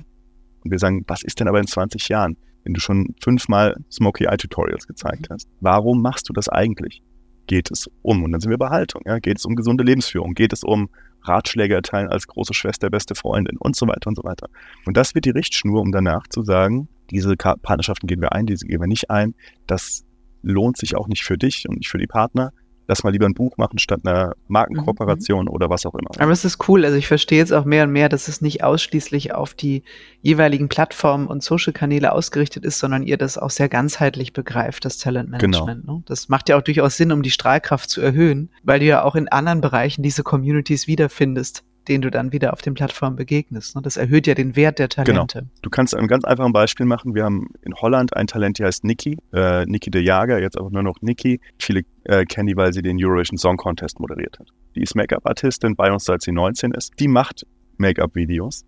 [0.64, 4.26] Und wir sagen, was ist denn aber in 20 Jahren, wenn du schon fünfmal Smoky
[4.26, 5.48] Eye Tutorials gezeigt hast?
[5.62, 7.02] Warum machst du das eigentlich?
[7.48, 10.34] Geht es um, und dann sind wir bei Haltung, ja, geht es um gesunde Lebensführung,
[10.34, 10.89] geht es um
[11.22, 14.48] Ratschläge erteilen als große Schwester, beste Freundin und so weiter und so weiter.
[14.86, 18.66] Und das wird die Richtschnur, um danach zu sagen, diese Partnerschaften gehen wir ein, diese
[18.66, 19.36] gehen wir nicht ein.
[19.68, 20.04] Das
[20.41, 22.52] lohnt sich auch nicht für dich und nicht für die Partner
[22.88, 25.52] lass mal lieber ein Buch machen statt einer Markenkooperation mhm.
[25.52, 26.10] oder was auch immer.
[26.18, 26.86] Aber es ist cool.
[26.86, 29.84] Also ich verstehe jetzt auch mehr und mehr, dass es nicht ausschließlich auf die
[30.22, 35.82] jeweiligen Plattformen und Social-Kanäle ausgerichtet ist, sondern ihr das auch sehr ganzheitlich begreift, das Talentmanagement.
[35.82, 35.98] Genau.
[35.98, 36.04] Ne?
[36.06, 39.16] Das macht ja auch durchaus Sinn, um die Strahlkraft zu erhöhen, weil du ja auch
[39.16, 43.76] in anderen Bereichen diese Communities wiederfindest den du dann wieder auf den Plattformen begegnest.
[43.76, 43.82] Ne?
[43.82, 45.40] Das erhöht ja den Wert der Talente.
[45.40, 45.52] Genau.
[45.62, 47.16] Du kannst ein ganz einfaches Beispiel machen.
[47.16, 50.70] Wir haben in Holland ein Talent, die heißt Niki, äh, Niki de Jager, jetzt aber
[50.70, 51.40] nur noch Niki.
[51.60, 54.48] Viele äh, kennen die, weil sie den Eurovision Song Contest moderiert hat.
[54.76, 56.94] Die ist Make-up-Artistin bei uns, seit sie 19 ist.
[57.00, 57.46] Die macht
[57.78, 58.66] Make-up-Videos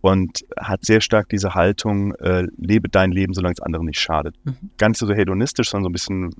[0.00, 4.34] und hat sehr stark diese Haltung, äh, lebe dein Leben, solange es anderen nicht schadet.
[4.44, 4.70] Mhm.
[4.80, 6.30] Nicht so hedonistisch, sondern so ein bisschen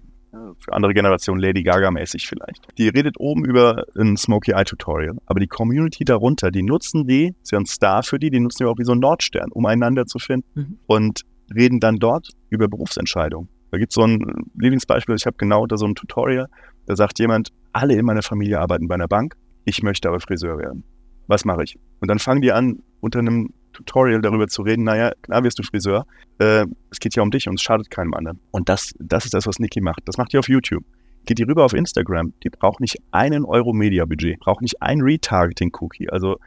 [0.59, 2.67] für andere Generationen Lady Gaga-mäßig vielleicht.
[2.79, 7.35] Die redet oben über ein Smoky Eye Tutorial, aber die Community darunter, die nutzen die,
[7.43, 9.67] ist ja ein Star für die, die nutzen die auch wie so ein Nordstern, um
[9.67, 10.79] einander zu finden mhm.
[10.87, 11.23] und
[11.55, 13.49] reden dann dort über Berufsentscheidungen.
[13.71, 16.49] Da gibt es so ein Lieblingsbeispiel, ich habe genau da so ein Tutorial,
[16.87, 20.59] da sagt jemand, alle in meiner Familie arbeiten bei einer Bank, ich möchte aber Friseur
[20.59, 20.85] werden.
[21.27, 21.79] Was mache ich?
[22.01, 25.63] Und dann fangen die an, unter einem Tutorial darüber zu reden, naja, klar wirst du
[25.63, 26.07] Friseur,
[26.39, 28.41] äh, es geht ja um dich und es schadet keinem anderen.
[28.51, 30.01] Und das, das ist das, was Niki macht.
[30.05, 30.85] Das macht die auf YouTube.
[31.27, 36.09] Geht die rüber auf Instagram, die braucht nicht einen Euro Media-Budget, braucht nicht ein Retargeting-Cookie.
[36.09, 36.39] Also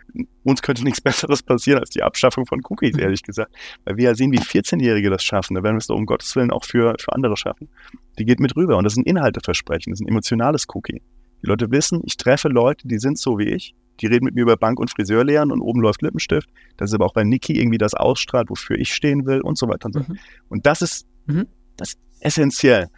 [0.43, 3.53] uns könnte nichts Besseres passieren als die Abschaffung von Cookies, ehrlich gesagt.
[3.85, 5.53] Weil wir ja sehen, wie 14-Jährige das schaffen.
[5.53, 7.69] Da werden wir es doch um Gottes Willen auch für, für andere schaffen.
[8.17, 11.01] Die geht mit rüber und das ist ein Inhalteversprechen, das ist ein emotionales Cookie.
[11.43, 14.41] Die Leute wissen, ich treffe Leute, die sind so wie ich die reden mit mir
[14.41, 16.49] über Bank- und Friseurlehren und oben läuft Lippenstift.
[16.77, 19.67] Das ist aber auch bei Niki irgendwie das ausstrahlt, wofür ich stehen will und so
[19.67, 19.99] weiter und so.
[19.99, 20.19] Mhm.
[20.49, 21.47] Und das ist, mhm.
[21.77, 22.89] das ist essentiell.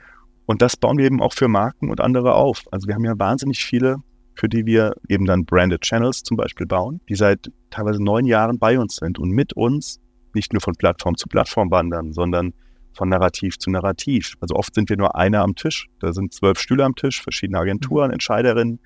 [0.46, 2.64] Und das bauen wir eben auch für Marken und andere auf.
[2.72, 3.98] Also wir haben ja wahnsinnig viele,
[4.36, 8.60] für die wir eben dann Branded Channels zum Beispiel bauen, die seit teilweise neun Jahren
[8.60, 10.00] bei uns sind und mit uns
[10.34, 12.54] nicht nur von Plattform zu Plattform wandern, sondern
[12.94, 14.36] von Narrativ zu Narrativ.
[14.40, 15.88] Also oft sind wir nur einer am Tisch.
[16.00, 18.80] Da sind zwölf Stühle am Tisch, verschiedene Agenturen, Entscheiderinnen.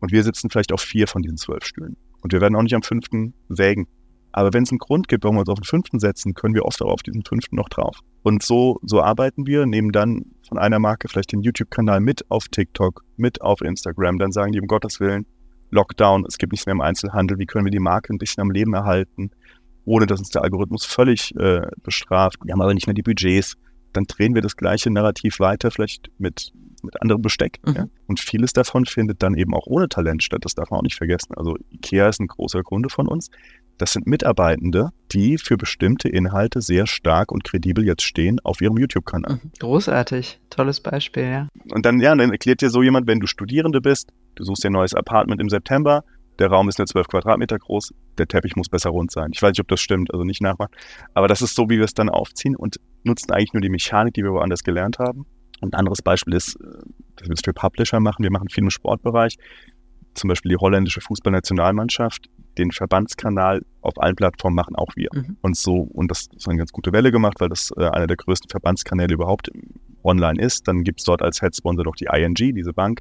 [0.00, 1.96] Und wir sitzen vielleicht auf vier von diesen zwölf Stühlen.
[2.20, 3.86] Und wir werden auch nicht am fünften sägen.
[4.32, 6.64] Aber wenn es einen Grund gibt, warum wir uns auf den fünften setzen, können wir
[6.64, 7.98] oft auch auf diesen fünften noch drauf.
[8.22, 12.48] Und so, so arbeiten wir, nehmen dann von einer Marke vielleicht den YouTube-Kanal mit auf
[12.48, 14.18] TikTok, mit auf Instagram.
[14.18, 15.26] Dann sagen die, um Gottes Willen,
[15.70, 18.50] Lockdown, es gibt nichts mehr im Einzelhandel, wie können wir die Marke ein bisschen am
[18.50, 19.30] Leben erhalten,
[19.84, 22.38] ohne dass uns der Algorithmus völlig äh, bestraft.
[22.44, 23.56] Wir haben aber nicht mehr die Budgets.
[23.92, 26.52] Dann drehen wir das gleiche Narrativ weiter, vielleicht mit
[26.84, 27.58] mit anderem Besteck.
[27.66, 27.74] Mhm.
[27.74, 27.86] Ja?
[28.06, 30.44] Und vieles davon findet dann eben auch ohne Talent statt.
[30.44, 31.34] Das darf man auch nicht vergessen.
[31.36, 33.30] Also IKEA ist ein großer Kunde von uns.
[33.78, 38.76] Das sind Mitarbeitende, die für bestimmte Inhalte sehr stark und kredibel jetzt stehen auf ihrem
[38.76, 39.34] YouTube-Kanal.
[39.34, 39.52] Mhm.
[39.60, 40.40] Großartig.
[40.50, 41.48] Tolles Beispiel, ja.
[41.70, 44.70] Und dann, ja, dann erklärt dir so jemand, wenn du Studierende bist, du suchst dir
[44.70, 46.02] ein neues Apartment im September,
[46.38, 49.30] der Raum ist nur 12 Quadratmeter groß, der Teppich muss besser rund sein.
[49.32, 50.72] Ich weiß nicht, ob das stimmt, also nicht nachmachen.
[51.14, 54.14] Aber das ist so, wie wir es dann aufziehen und nutzen eigentlich nur die Mechanik,
[54.14, 55.26] die wir woanders gelernt haben
[55.60, 56.78] ein anderes Beispiel ist, äh,
[57.16, 58.22] dass wir es für Publisher machen.
[58.22, 59.36] Wir machen viel im Sportbereich.
[60.14, 65.08] Zum Beispiel die holländische Fußballnationalmannschaft, den Verbandskanal auf allen Plattformen machen auch wir.
[65.12, 65.36] Mhm.
[65.42, 68.16] Und so, und das ist eine ganz gute Welle gemacht, weil das äh, einer der
[68.16, 69.50] größten Verbandskanäle überhaupt
[70.02, 70.66] online ist.
[70.66, 73.00] Dann gibt es dort als Headsponsor noch die ING, diese Bank,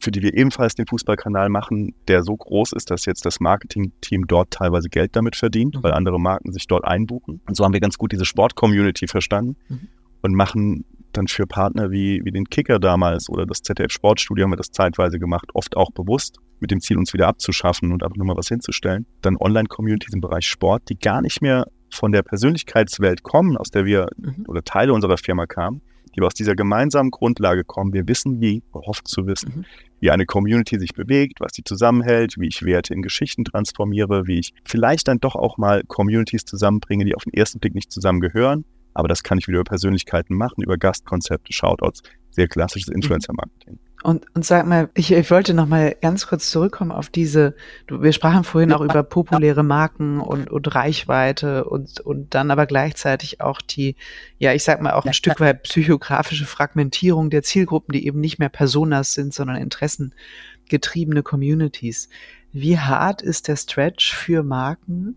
[0.00, 4.26] für die wir ebenfalls den Fußballkanal machen, der so groß ist, dass jetzt das Marketingteam
[4.26, 5.82] dort teilweise Geld damit verdient, mhm.
[5.82, 7.40] weil andere Marken sich dort einbuchen.
[7.46, 9.88] Und so haben wir ganz gut diese Sport-Community verstanden mhm.
[10.22, 10.84] und machen
[11.16, 14.70] dann für Partner wie, wie den Kicker damals oder das ZDF Sportstudio haben wir das
[14.70, 18.36] zeitweise gemacht, oft auch bewusst, mit dem Ziel, uns wieder abzuschaffen und einfach nur mal
[18.36, 19.06] was hinzustellen.
[19.22, 23.84] Dann Online-Communities im Bereich Sport, die gar nicht mehr von der Persönlichkeitswelt kommen, aus der
[23.84, 24.44] wir mhm.
[24.48, 25.80] oder Teile unserer Firma kamen,
[26.14, 27.92] die aber aus dieser gemeinsamen Grundlage kommen.
[27.92, 29.64] Wir wissen, wie, hofft zu wissen, mhm.
[30.00, 34.38] wie eine Community sich bewegt, was sie zusammenhält, wie ich Werte in Geschichten transformiere, wie
[34.38, 38.64] ich vielleicht dann doch auch mal Communities zusammenbringe, die auf den ersten Blick nicht zusammengehören,
[38.94, 42.96] aber das kann ich wieder über Persönlichkeiten machen, über Gastkonzepte, Shoutouts, sehr klassisches mhm.
[42.96, 43.78] Influencer-Marketing.
[44.04, 47.54] Und, und sag mal, ich, ich wollte noch mal ganz kurz zurückkommen auf diese,
[47.86, 52.66] du, wir sprachen vorhin auch über populäre Marken und, und Reichweite und, und dann aber
[52.66, 53.96] gleichzeitig auch die,
[54.36, 58.38] ja, ich sag mal auch ein Stück weit psychografische Fragmentierung der Zielgruppen, die eben nicht
[58.38, 62.10] mehr Personas sind, sondern interessengetriebene Communities.
[62.52, 65.16] Wie hart ist der Stretch für Marken,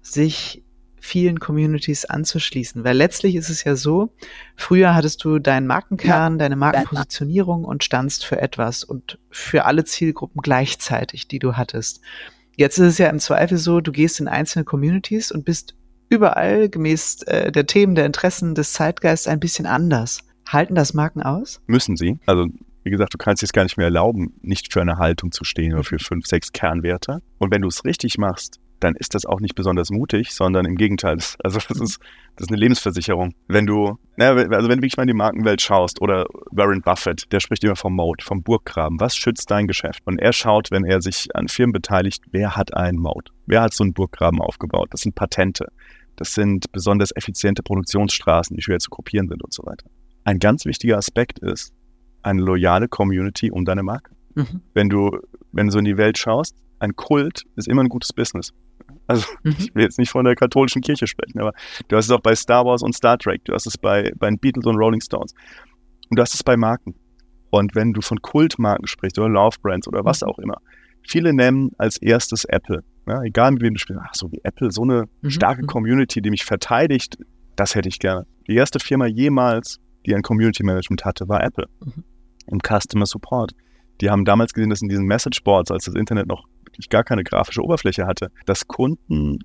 [0.00, 0.64] sich
[1.02, 2.84] vielen Communities anzuschließen.
[2.84, 4.14] Weil letztlich ist es ja so,
[4.54, 6.38] früher hattest du deinen Markenkern, ja.
[6.38, 12.00] deine Markenpositionierung und standst für etwas und für alle Zielgruppen gleichzeitig, die du hattest.
[12.56, 15.74] Jetzt ist es ja im Zweifel so, du gehst in einzelne Communities und bist
[16.08, 20.20] überall gemäß äh, der Themen, der Interessen des Zeitgeists ein bisschen anders.
[20.46, 21.60] Halten das Marken aus?
[21.66, 22.20] Müssen sie.
[22.26, 22.46] Also
[22.84, 25.72] wie gesagt, du kannst es gar nicht mehr erlauben, nicht für eine Haltung zu stehen
[25.72, 27.22] oder für fünf, sechs Kernwerte.
[27.38, 30.76] Und wenn du es richtig machst, dann ist das auch nicht besonders mutig, sondern im
[30.76, 31.16] Gegenteil.
[31.16, 32.00] Das, also das ist,
[32.36, 33.34] das ist eine Lebensversicherung.
[33.46, 37.30] Wenn du, naja, also wenn du wirklich mal in die Markenwelt schaust oder Warren Buffett,
[37.32, 38.98] der spricht immer vom Mode, vom Burggraben.
[39.00, 40.00] Was schützt dein Geschäft?
[40.04, 43.30] Und er schaut, wenn er sich an Firmen beteiligt, wer hat einen Mode?
[43.46, 44.88] Wer hat so einen Burggraben aufgebaut?
[44.90, 45.66] Das sind Patente.
[46.16, 49.86] Das sind besonders effiziente Produktionsstraßen, die schwer zu kopieren sind und so weiter.
[50.24, 51.72] Ein ganz wichtiger Aspekt ist
[52.22, 54.12] eine loyale Community um deine Marke.
[54.34, 54.60] Mhm.
[54.74, 55.18] Wenn du,
[55.52, 58.52] wenn du so in die Welt schaust, ein Kult ist immer ein gutes Business.
[59.06, 59.56] Also mhm.
[59.58, 61.52] ich will jetzt nicht von der katholischen Kirche sprechen, aber
[61.88, 64.28] du hast es auch bei Star Wars und Star Trek, du hast es bei, bei
[64.28, 65.34] den Beatles und Rolling Stones
[66.10, 66.94] und du hast es bei Marken.
[67.50, 70.28] Und wenn du von Kultmarken sprichst oder Love Brands oder was mhm.
[70.28, 70.56] auch immer,
[71.06, 72.82] viele nennen als erstes Apple.
[73.06, 75.30] Ja, egal mit wem du spielst, ach so wie Apple, so eine mhm.
[75.30, 75.66] starke mhm.
[75.66, 77.18] Community, die mich verteidigt,
[77.56, 78.26] das hätte ich gerne.
[78.46, 81.66] Die erste Firma jemals, die ein Community Management hatte, war Apple.
[81.84, 82.04] Mhm.
[82.46, 83.52] Im Customer Support.
[84.00, 87.04] Die haben damals gesehen, dass in diesen Message Boards, als das Internet noch wirklich gar
[87.04, 89.38] keine grafische Oberfläche hatte, dass Kunden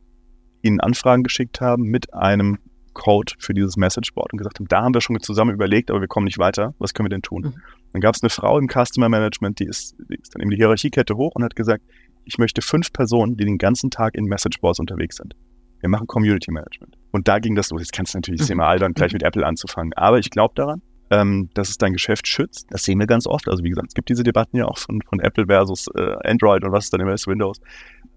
[0.61, 2.57] ihnen Anfragen geschickt haben mit einem
[2.93, 6.07] Code für dieses Messageboard und gesagt haben, da haben wir schon zusammen überlegt, aber wir
[6.07, 6.73] kommen nicht weiter.
[6.79, 7.43] Was können wir denn tun?
[7.43, 7.53] Mhm.
[7.93, 10.57] Dann gab es eine Frau im Customer Management, die ist, die ist dann eben die
[10.57, 11.83] Hierarchiekette hoch und hat gesagt,
[12.25, 15.35] ich möchte fünf Personen, die den ganzen Tag in Messageboards unterwegs sind.
[15.79, 16.97] Wir machen Community Management.
[17.11, 17.81] Und da ging das los.
[17.81, 19.93] Jetzt kannst du natürlich, das immer albern, gleich mit Apple anzufangen.
[19.93, 22.67] Aber ich glaube daran, ähm, dass es dein Geschäft schützt.
[22.69, 23.47] Das sehen wir ganz oft.
[23.47, 26.63] Also wie gesagt, es gibt diese Debatten ja auch von, von Apple versus äh, Android
[26.63, 27.59] und was ist dann immer ist Windows.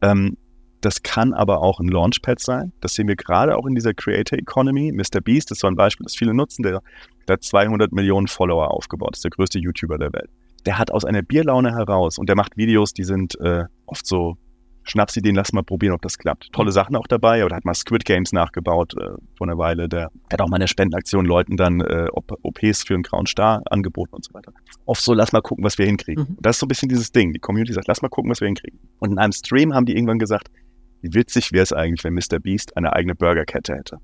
[0.03, 0.37] Ähm,
[0.81, 2.73] das kann aber auch ein Launchpad sein.
[2.81, 4.93] Das sehen wir gerade auch in dieser Creator Economy.
[4.93, 5.21] Mr.
[5.21, 6.63] Beast ist so ein Beispiel, das viele nutzen.
[6.63, 6.81] Der,
[7.29, 9.17] der hat 200 Millionen Follower aufgebaut.
[9.17, 10.31] Ist der größte YouTuber der Welt.
[10.67, 14.37] der hat aus einer Bierlaune heraus und der macht Videos, die sind äh, oft so
[14.85, 16.53] Schnapsideen, lass mal probieren, ob das klappt.
[16.53, 19.89] Tolle Sachen auch dabei, aber der hat mal Squid Games nachgebaut äh, vor einer Weile.
[19.89, 24.15] Der hat auch mal eine Spendenaktion Leuten dann äh, OPs für einen grauen Star angeboten
[24.15, 24.53] und so weiter.
[24.87, 26.25] Oft so, lass mal gucken, was wir hinkriegen.
[26.31, 26.37] Mhm.
[26.41, 27.33] Das ist so ein bisschen dieses Ding.
[27.33, 28.79] Die Community sagt, lass mal gucken, was wir hinkriegen.
[28.99, 30.51] Und in einem Stream haben die irgendwann gesagt,
[31.03, 32.41] wie witzig wäre es eigentlich, wenn Mr.
[32.41, 33.99] Beast eine eigene Burgerkette hätte.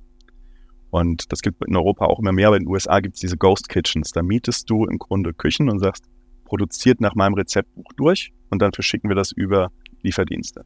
[0.91, 3.37] Und das gibt in Europa auch immer mehr, aber in den USA gibt es diese
[3.37, 4.13] Ghost Kitchens.
[4.13, 6.05] Da mietest du im Grunde Küchen und sagst,
[6.45, 9.71] produziert nach meinem Rezeptbuch durch und dann verschicken wir das über
[10.07, 10.65] Lieferdienste.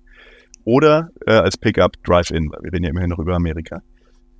[0.64, 3.82] Oder äh, als Pickup Drive-In, weil wir reden ja immerhin noch über Amerika.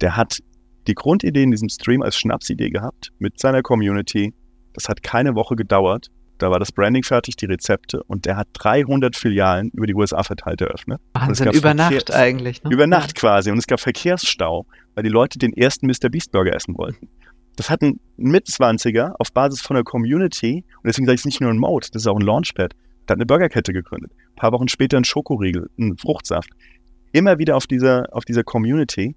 [0.00, 0.38] Der hat
[0.86, 4.34] die Grundidee in diesem Stream als Schnapsidee gehabt mit seiner Community.
[4.72, 6.08] Das hat keine Woche gedauert.
[6.38, 10.22] Da war das Branding fertig, die Rezepte und der hat 300 Filialen über die USA
[10.22, 10.98] verteilt eröffnet.
[11.12, 12.62] Wahnsinn, über Verkehr Nacht eigentlich.
[12.62, 12.70] Ne?
[12.70, 13.50] Über Nacht quasi.
[13.50, 16.08] Und es gab Verkehrsstau, weil die Leute den ersten Mr.
[16.10, 17.08] Beast Burger essen wollten.
[17.56, 21.42] Das hat ein Mitzwanziger auf Basis von der Community, und deswegen sage ich es nicht
[21.42, 22.74] nur ein Mode, das ist auch ein Launchpad,
[23.10, 24.12] der hat eine Burgerkette gegründet.
[24.12, 26.48] Ein paar Wochen später ein Schokoriegel, ein Fruchtsaft.
[27.10, 29.16] Immer wieder auf dieser, auf dieser Community.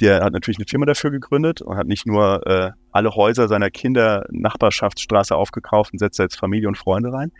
[0.00, 3.68] Der hat natürlich eine Firma dafür gegründet und hat nicht nur äh, alle Häuser seiner
[3.68, 7.30] Kinder Nachbarschaftsstraße aufgekauft und setzt jetzt Familie und Freunde rein.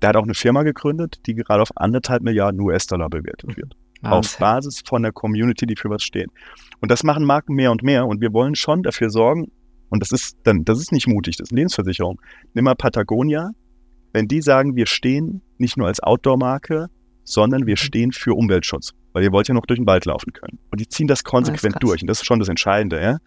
[0.00, 3.76] Der hat auch eine Firma gegründet, die gerade auf anderthalb Milliarden US-Dollar bewertet wird.
[4.00, 4.18] Wahnsinn.
[4.18, 6.30] Auf Basis von der Community, die für was steht.
[6.80, 8.06] Und das machen Marken mehr und mehr.
[8.06, 9.50] Und wir wollen schon dafür sorgen,
[9.90, 12.18] und das ist dann, das ist nicht mutig, das ist Lebensversicherung.
[12.54, 13.50] Nimm mal Patagonia,
[14.14, 16.86] wenn die sagen, wir stehen nicht nur als Outdoor-Marke,
[17.24, 17.78] sondern wir mhm.
[17.78, 20.58] stehen für Umweltschutz, weil ihr wollt ja noch durch den Wald laufen können.
[20.70, 22.00] Und die ziehen das konsequent das durch.
[22.00, 23.18] Und das ist schon das Entscheidende, ja.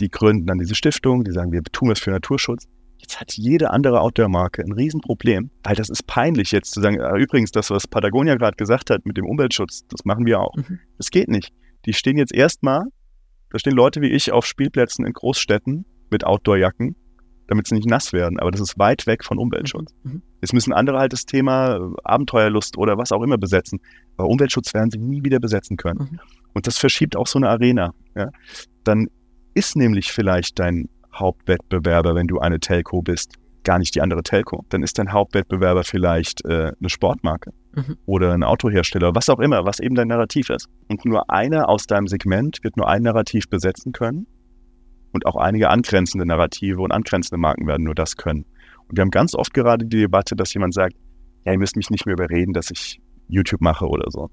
[0.00, 2.66] Die gründen dann diese Stiftung, die sagen, wir tun es für Naturschutz.
[2.98, 7.16] Jetzt hat jede andere Outdoor-Marke ein Riesenproblem, weil das ist peinlich jetzt zu sagen, äh,
[7.16, 10.56] übrigens, das, was Patagonia gerade gesagt hat mit dem Umweltschutz, das machen wir auch.
[10.56, 10.80] Mhm.
[10.98, 11.52] Das geht nicht.
[11.84, 12.82] Die stehen jetzt erstmal,
[13.50, 16.96] da stehen Leute wie ich auf Spielplätzen in Großstädten mit Outdoor-Jacken
[17.46, 18.38] damit sie nicht nass werden.
[18.38, 19.92] Aber das ist weit weg von Umweltschutz.
[20.02, 20.12] Mhm.
[20.12, 20.22] mhm.
[20.40, 23.80] Jetzt müssen andere halt das Thema äh, Abenteuerlust oder was auch immer besetzen.
[24.16, 26.08] Aber Umweltschutz werden sie nie wieder besetzen können.
[26.10, 26.20] Mhm.
[26.52, 27.94] Und das verschiebt auch so eine Arena.
[28.14, 28.28] Ja?
[28.84, 29.08] Dann
[29.54, 34.64] ist nämlich vielleicht dein Hauptwettbewerber, wenn du eine Telco bist, gar nicht die andere Telco.
[34.68, 37.96] Dann ist dein Hauptwettbewerber vielleicht äh, eine Sportmarke mhm.
[38.04, 40.68] oder ein Autohersteller, was auch immer, was eben dein Narrativ ist.
[40.88, 44.26] Und nur einer aus deinem Segment wird nur ein Narrativ besetzen können
[45.14, 48.44] und auch einige angrenzende Narrative und angrenzende Marken werden nur das können.
[48.88, 50.94] Und wir haben ganz oft gerade die Debatte, dass jemand sagt,
[51.44, 54.30] ja, ihr müsst mich nicht mehr überreden, dass ich YouTube mache oder so.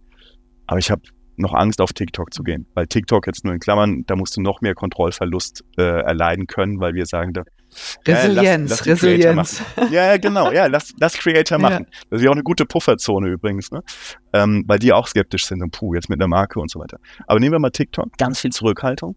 [0.68, 1.02] Aber ich habe
[1.38, 4.42] noch Angst, auf TikTok zu gehen, weil TikTok jetzt nur in Klammern, da musst du
[4.42, 7.44] noch mehr Kontrollverlust äh, erleiden können, weil wir sagen, da,
[8.06, 9.64] Resilienz, ja, lass, lass Resilienz.
[9.92, 11.86] Ja, genau, ja, lass, lass Creator machen.
[11.90, 12.00] Ja.
[12.10, 13.82] Das ist ja auch eine gute Pufferzone übrigens, ne?
[14.34, 17.00] Ähm, weil die auch skeptisch sind und puh, jetzt mit einer Marke und so weiter.
[17.28, 19.16] Aber nehmen wir mal TikTok, ganz viel Zurückhaltung.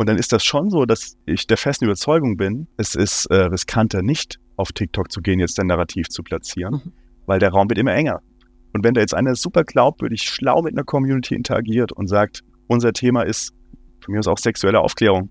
[0.00, 3.34] Und dann ist das schon so, dass ich der festen Überzeugung bin, es ist äh,
[3.34, 6.92] riskanter, nicht auf TikTok zu gehen, jetzt ein Narrativ zu platzieren, mhm.
[7.26, 8.22] weil der Raum wird immer enger.
[8.72, 12.94] Und wenn da jetzt einer super glaubwürdig, schlau mit einer Community interagiert und sagt, unser
[12.94, 13.52] Thema ist
[14.02, 15.28] von mir aus auch sexuelle Aufklärung,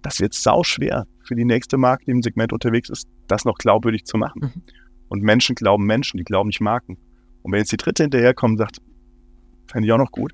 [0.00, 3.58] das wird sau schwer für die nächste Marke, die im Segment unterwegs ist, das noch
[3.58, 4.40] glaubwürdig zu machen.
[4.40, 4.62] Mhm.
[5.10, 6.96] Und Menschen glauben Menschen, die glauben nicht Marken.
[7.42, 8.78] Und wenn jetzt die dritte hinterherkommt und sagt,
[9.66, 10.32] fände ich auch noch gut,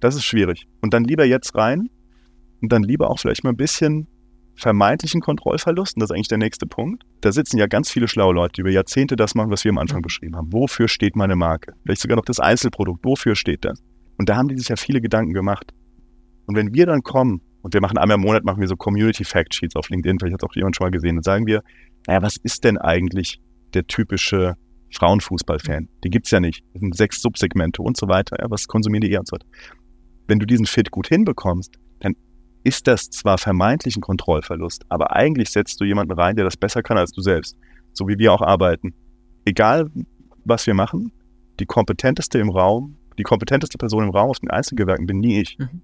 [0.00, 0.66] das ist schwierig.
[0.80, 1.88] Und dann lieber jetzt rein
[2.64, 4.08] und dann lieber auch vielleicht mal ein bisschen
[4.56, 7.04] vermeintlichen Kontrollverlust, und das ist eigentlich der nächste Punkt.
[7.20, 9.78] Da sitzen ja ganz viele schlaue Leute, die über Jahrzehnte das machen, was wir am
[9.78, 10.02] Anfang mhm.
[10.02, 10.52] beschrieben haben.
[10.52, 11.74] Wofür steht meine Marke?
[11.82, 13.04] Vielleicht sogar noch das Einzelprodukt.
[13.04, 13.82] Wofür steht das?
[14.16, 15.74] Und da haben die sich ja viele Gedanken gemacht.
[16.46, 19.24] Und wenn wir dann kommen, und wir machen einmal im Monat, machen wir so Community
[19.24, 21.62] Fact Sheets auf LinkedIn, vielleicht hat es auch jemand schon mal gesehen, und sagen wir,
[22.06, 23.40] naja, was ist denn eigentlich
[23.72, 24.54] der typische
[24.92, 25.88] Frauenfußballfan?
[26.04, 26.64] Die gibt's ja nicht.
[26.72, 28.36] Das sind sechs Subsegmente und so weiter.
[28.40, 29.46] Ja, was konsumieren die eher und so weiter.
[30.28, 31.83] Wenn du diesen Fit gut hinbekommst, dann
[32.64, 36.82] ist das zwar vermeintlich ein Kontrollverlust, aber eigentlich setzt du jemanden rein, der das besser
[36.82, 37.56] kann als du selbst.
[37.92, 38.94] So wie wir auch arbeiten.
[39.44, 39.90] Egal,
[40.44, 41.12] was wir machen,
[41.60, 45.58] die kompetenteste im Raum, die kompetenteste Person im Raum auf den Einzelgewerken bin nie ich.
[45.58, 45.82] Mhm.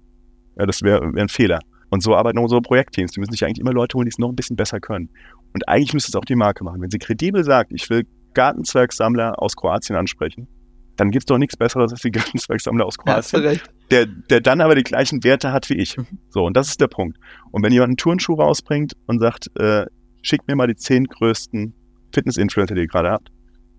[0.57, 1.59] Ja, das wäre wär ein Fehler.
[1.89, 3.11] Und so arbeiten unsere Projektteams.
[3.11, 5.09] Die müssen sich eigentlich immer Leute holen, die es noch ein bisschen besser können.
[5.53, 6.81] Und eigentlich müsste es auch die Marke machen.
[6.81, 10.47] Wenn sie kredibel sagt, ich will Gartenzwergsammler aus Kroatien ansprechen,
[10.95, 13.51] dann gibt es doch nichts Besseres als die Gartenzwergsammler aus Kroatien, ja,
[13.91, 15.97] der, der dann aber die gleichen Werte hat wie ich.
[15.97, 16.05] Mhm.
[16.29, 17.17] So, und das ist der Punkt.
[17.51, 19.85] Und wenn jemand einen Turnschuh rausbringt und sagt, äh,
[20.21, 21.73] schickt mir mal die zehn größten
[22.13, 23.29] Fitness-Influencer, die ihr gerade habt,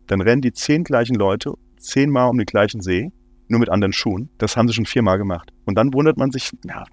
[0.07, 3.11] dann rennen die zehn gleichen Leute zehnmal um den gleichen See,
[3.49, 4.31] nur mit anderen Schuhen.
[4.39, 5.51] Das haben sie schon viermal gemacht.
[5.65, 6.85] Und dann wundert man sich, ja,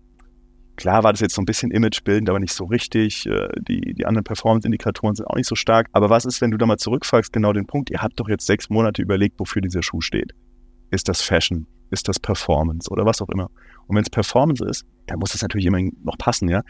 [0.79, 3.25] Klar war das jetzt so ein bisschen imagebildend, aber nicht so richtig.
[3.25, 5.89] Äh, die, die anderen Performance-Indikatoren sind auch nicht so stark.
[5.91, 8.45] Aber was ist, wenn du da mal zurückfragst, genau den Punkt, ihr habt doch jetzt
[8.45, 10.31] sechs Monate überlegt, wofür dieser Schuh steht.
[10.89, 11.67] Ist das Fashion?
[11.91, 13.49] Ist das Performance oder was auch immer?
[13.87, 16.61] Und wenn es Performance ist, dann muss es natürlich immer noch passen, ja.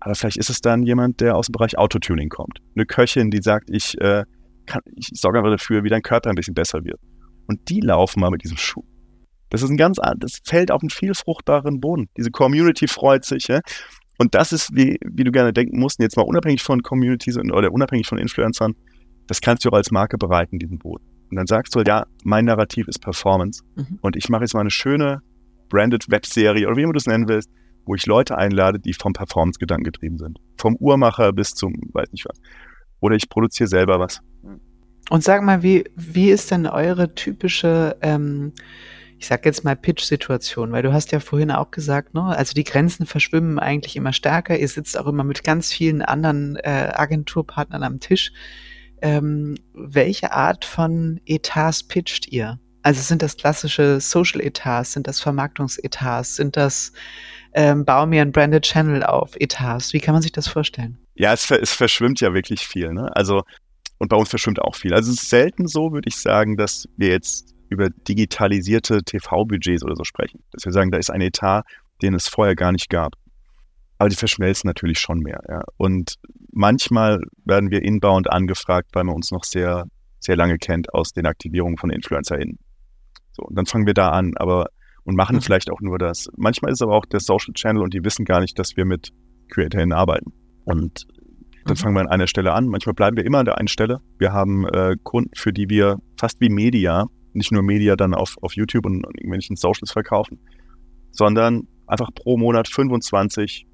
[0.00, 2.60] Aber vielleicht ist es dann jemand, der aus dem Bereich Autotuning kommt.
[2.76, 4.24] Eine Köchin, die sagt, ich äh,
[4.66, 7.00] kann, ich sorge einfach dafür, wie dein Körper ein bisschen besser wird.
[7.48, 8.84] Und die laufen mal mit diesem Schuh.
[9.50, 12.08] Das ist ein ganz, das fällt auf einen viel fruchtbaren Boden.
[12.16, 13.60] Diese Community freut sich, ja.
[14.18, 17.72] Und das ist, wie, wie du gerne denken musst, jetzt mal unabhängig von Communities oder
[17.72, 18.74] unabhängig von Influencern,
[19.26, 21.04] das kannst du auch als Marke bereiten, diesen Boden.
[21.30, 23.62] Und dann sagst du halt, ja, mein Narrativ ist Performance.
[23.76, 23.98] Mhm.
[24.00, 25.20] Und ich mache jetzt mal eine schöne
[25.68, 27.50] branded Webserie oder wie immer du es nennen willst,
[27.84, 30.38] wo ich Leute einlade, die vom Performance-Gedanken getrieben sind.
[30.56, 32.38] Vom Uhrmacher bis zum, weiß nicht was.
[33.00, 34.20] Oder ich produziere selber was.
[35.10, 38.52] Und sag mal, wie, wie ist denn eure typische, ähm,
[39.18, 42.64] ich sag jetzt mal Pitch-Situation, weil du hast ja vorhin auch gesagt, ne, also die
[42.64, 44.58] Grenzen verschwimmen eigentlich immer stärker.
[44.58, 48.32] Ihr sitzt auch immer mit ganz vielen anderen äh, Agenturpartnern am Tisch.
[49.02, 52.58] Ähm, welche Art von Etats pitcht ihr?
[52.82, 56.92] Also sind das klassische Social Etats, sind das Vermarktungsetats, sind das
[57.54, 59.92] ähm, bau mir ein Branded Channel auf Etats?
[59.92, 60.98] Wie kann man sich das vorstellen?
[61.14, 62.92] Ja, es, es verschwimmt ja wirklich viel.
[62.92, 63.14] Ne?
[63.16, 63.42] Also
[63.98, 64.94] und bei uns verschwimmt auch viel.
[64.94, 69.96] Also es ist selten so, würde ich sagen, dass wir jetzt über digitalisierte TV-Budgets oder
[69.96, 70.42] so sprechen.
[70.52, 71.64] Dass wir sagen, da ist ein Etat,
[72.00, 73.14] den es vorher gar nicht gab.
[73.98, 75.42] Aber die verschmelzen natürlich schon mehr.
[75.48, 75.62] Ja.
[75.76, 76.14] Und
[76.52, 79.86] manchmal werden wir inbound angefragt, weil man uns noch sehr,
[80.20, 82.58] sehr lange kennt aus den Aktivierungen von InfluencerInnen.
[83.32, 84.66] So, und dann fangen wir da an, aber
[85.04, 85.40] und machen mhm.
[85.40, 86.28] vielleicht auch nur das.
[86.36, 89.10] Manchmal ist aber auch der Social Channel und die wissen gar nicht, dass wir mit
[89.50, 90.34] CreatorInnen arbeiten.
[90.64, 91.06] Und
[91.64, 91.76] dann mhm.
[91.76, 92.66] fangen wir an einer Stelle an.
[92.68, 94.00] Manchmal bleiben wir immer an der einen Stelle.
[94.18, 98.36] Wir haben äh, Kunden, für die wir fast wie Media, nicht nur Media dann auf,
[98.42, 100.40] auf YouTube und, und irgendwelchen Socials verkaufen,
[101.10, 103.66] sondern einfach pro Monat 25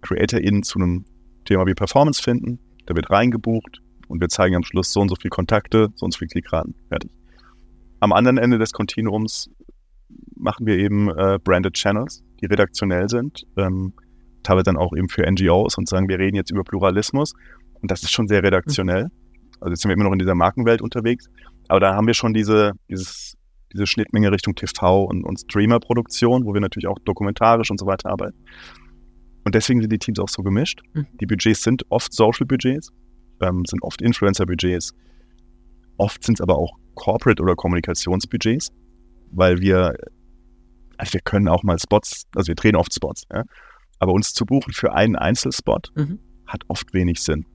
[0.00, 1.04] CreatorInnen zu einem
[1.52, 2.58] Thema wie Performance finden.
[2.86, 6.12] Da wird reingebucht und wir zeigen am Schluss so und so viele Kontakte, so und
[6.12, 6.74] so viele Klickraten.
[6.88, 7.10] Fertig.
[8.00, 9.50] Am anderen Ende des Kontinuums
[10.34, 13.46] machen wir eben äh, Branded Channels, die redaktionell sind.
[13.56, 13.92] Ähm,
[14.42, 17.34] teilweise dann auch eben für NGOs und sagen, wir reden jetzt über Pluralismus.
[17.80, 19.08] Und das ist schon sehr redaktionell.
[19.60, 21.28] Also jetzt sind wir immer noch in dieser Markenwelt unterwegs.
[21.68, 23.36] Aber da haben wir schon diese, dieses,
[23.72, 28.10] diese Schnittmenge Richtung TV und, und Streamer-Produktion, wo wir natürlich auch dokumentarisch und so weiter
[28.10, 28.38] arbeiten.
[29.44, 30.82] Und deswegen sind die Teams auch so gemischt.
[30.94, 31.06] Mhm.
[31.20, 32.90] Die Budgets sind oft Social-Budgets,
[33.40, 34.92] ähm, sind oft Influencer-Budgets.
[35.96, 38.70] Oft sind es aber auch Corporate- oder Kommunikationsbudgets,
[39.30, 39.94] weil wir,
[40.96, 43.44] also wir können auch mal Spots, also wir drehen oft Spots, ja?
[43.98, 46.18] aber uns zu buchen für einen Einzelspot mhm.
[46.46, 47.46] hat oft wenig Sinn.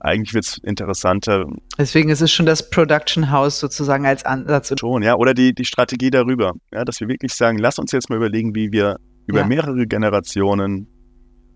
[0.00, 1.46] Eigentlich wird es interessanter.
[1.78, 4.74] Deswegen ist es schon das Production House sozusagen als Ansatz.
[4.80, 5.14] Schon, ja.
[5.14, 6.54] Oder die, die Strategie darüber.
[6.72, 9.46] Ja, dass wir wirklich sagen, lass uns jetzt mal überlegen, wie wir über ja.
[9.46, 10.88] mehrere Generationen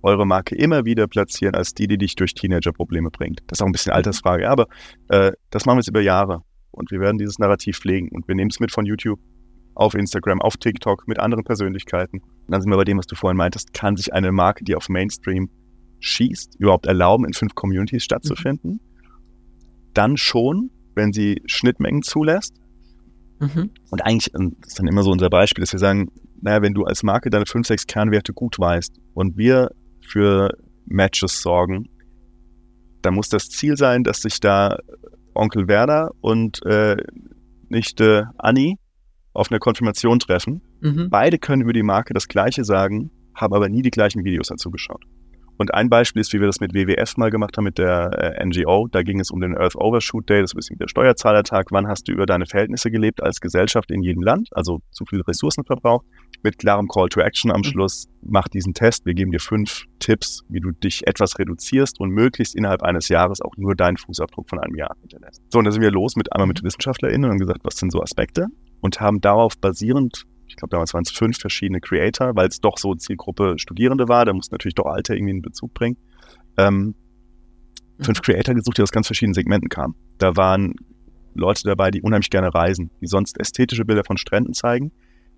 [0.07, 3.41] eure Marke immer wieder platzieren als die, die dich durch Teenager-Probleme bringt.
[3.49, 4.69] Das ist auch ein bisschen Altersfrage, aber
[5.09, 6.43] äh, das machen wir jetzt über Jahre.
[6.71, 8.11] Und wir werden dieses Narrativ pflegen.
[8.11, 9.19] Und wir nehmen es mit von YouTube
[9.75, 12.21] auf Instagram, auf TikTok, mit anderen Persönlichkeiten.
[12.21, 14.77] Und dann sind wir bei dem, was du vorhin meintest, kann sich eine Marke, die
[14.77, 15.51] auf Mainstream
[15.99, 18.73] schießt, überhaupt erlauben, in fünf Communities stattzufinden?
[18.73, 18.81] Mhm.
[19.93, 22.55] Dann schon, wenn sie Schnittmengen zulässt.
[23.41, 23.71] Mhm.
[23.91, 26.85] Und eigentlich, das ist dann immer so unser Beispiel, dass wir sagen, naja, wenn du
[26.85, 29.71] als Marke deine fünf, sechs Kernwerte gut weißt und wir
[30.07, 31.89] für Matches sorgen,
[33.03, 34.79] dann muss das Ziel sein, dass sich da
[35.35, 36.97] Onkel Werner und äh,
[37.69, 38.79] Nichte Anni
[39.33, 40.63] auf einer Konfirmation treffen.
[40.81, 41.09] Mhm.
[41.11, 44.71] Beide können über die Marke das Gleiche sagen, haben aber nie die gleichen Videos dazu
[44.71, 45.05] geschaut.
[45.59, 48.45] Und ein Beispiel ist, wie wir das mit WWF mal gemacht haben, mit der äh,
[48.45, 48.89] NGO.
[48.91, 51.67] Da ging es um den Earth Overshoot Day, das ist ein bisschen der Steuerzahlertag.
[51.71, 54.49] Wann hast du über deine Verhältnisse gelebt als Gesellschaft in jedem Land?
[54.53, 56.05] Also zu viel Ressourcen verbraucht.
[56.43, 57.65] Mit klarem Call to Action am mhm.
[57.65, 58.09] Schluss.
[58.23, 59.07] Mach diesen Test.
[59.07, 63.41] Wir geben dir fünf Tipps, wie du dich etwas reduzierst und möglichst innerhalb eines Jahres
[63.41, 65.43] auch nur deinen Fußabdruck von einem Jahr hinterlässt.
[65.51, 66.67] So, und da sind wir los mit einmal mit mhm.
[66.67, 68.47] WissenschaftlerInnen und haben gesagt, was sind so Aspekte?
[68.81, 72.79] Und haben darauf basierend ich glaube, damals waren es fünf verschiedene Creator, weil es doch
[72.79, 74.25] so Zielgruppe Studierende war.
[74.25, 75.97] Da mussten natürlich doch Alter irgendwie in Bezug bringen.
[76.57, 76.95] Ähm,
[78.01, 79.95] fünf Creator gesucht, die aus ganz verschiedenen Segmenten kamen.
[80.19, 80.75] Da waren
[81.35, 84.93] Leute dabei, die unheimlich gerne reisen, die sonst ästhetische Bilder von Stränden zeigen.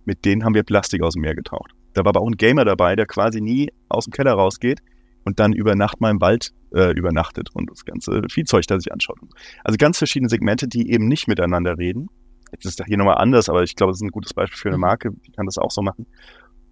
[0.08, 1.72] Mit denen haben wir Plastik aus dem Meer getaucht.
[1.92, 4.80] Da war aber auch ein Gamer dabei, der quasi nie aus dem Keller rausgeht
[5.24, 8.90] und dann über Nacht mal im Wald äh, übernachtet und das ganze Viehzeug da sich
[8.90, 9.18] anschaut.
[9.64, 12.08] Also ganz verschiedene Segmente, die eben nicht miteinander reden,
[12.52, 14.68] Jetzt ist das hier nochmal anders, aber ich glaube, es ist ein gutes Beispiel für
[14.68, 14.82] eine mhm.
[14.82, 16.06] Marke, die kann das auch so machen.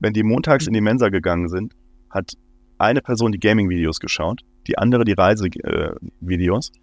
[0.01, 1.75] Wenn die montags in die Mensa gegangen sind,
[2.11, 2.33] hat
[2.79, 6.71] eine Person die Gaming-Videos geschaut, die andere die Reisevideos.
[6.71, 6.79] Äh,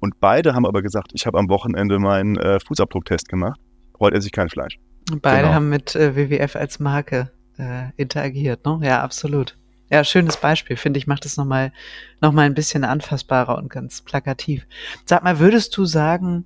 [0.00, 3.60] und beide haben aber gesagt, ich habe am Wochenende meinen äh, Fußabdrucktest gemacht.
[3.98, 4.78] Heute esse ich kein Fleisch.
[5.22, 5.54] Beide genau.
[5.54, 8.80] haben mit äh, WWF als Marke äh, interagiert, ne?
[8.82, 9.56] Ja, absolut.
[9.90, 11.72] Ja, schönes Beispiel, finde ich, macht es nochmal
[12.20, 14.66] noch mal ein bisschen anfassbarer und ganz plakativ.
[15.06, 16.44] Sag mal, würdest du sagen,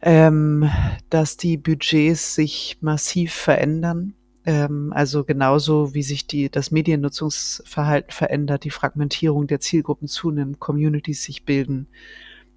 [0.00, 0.70] ähm,
[1.10, 4.14] dass die Budgets sich massiv verändern.
[4.46, 11.24] Ähm, also genauso wie sich die, das Mediennutzungsverhalten verändert, die Fragmentierung der Zielgruppen zunimmt, Communities
[11.24, 11.88] sich bilden.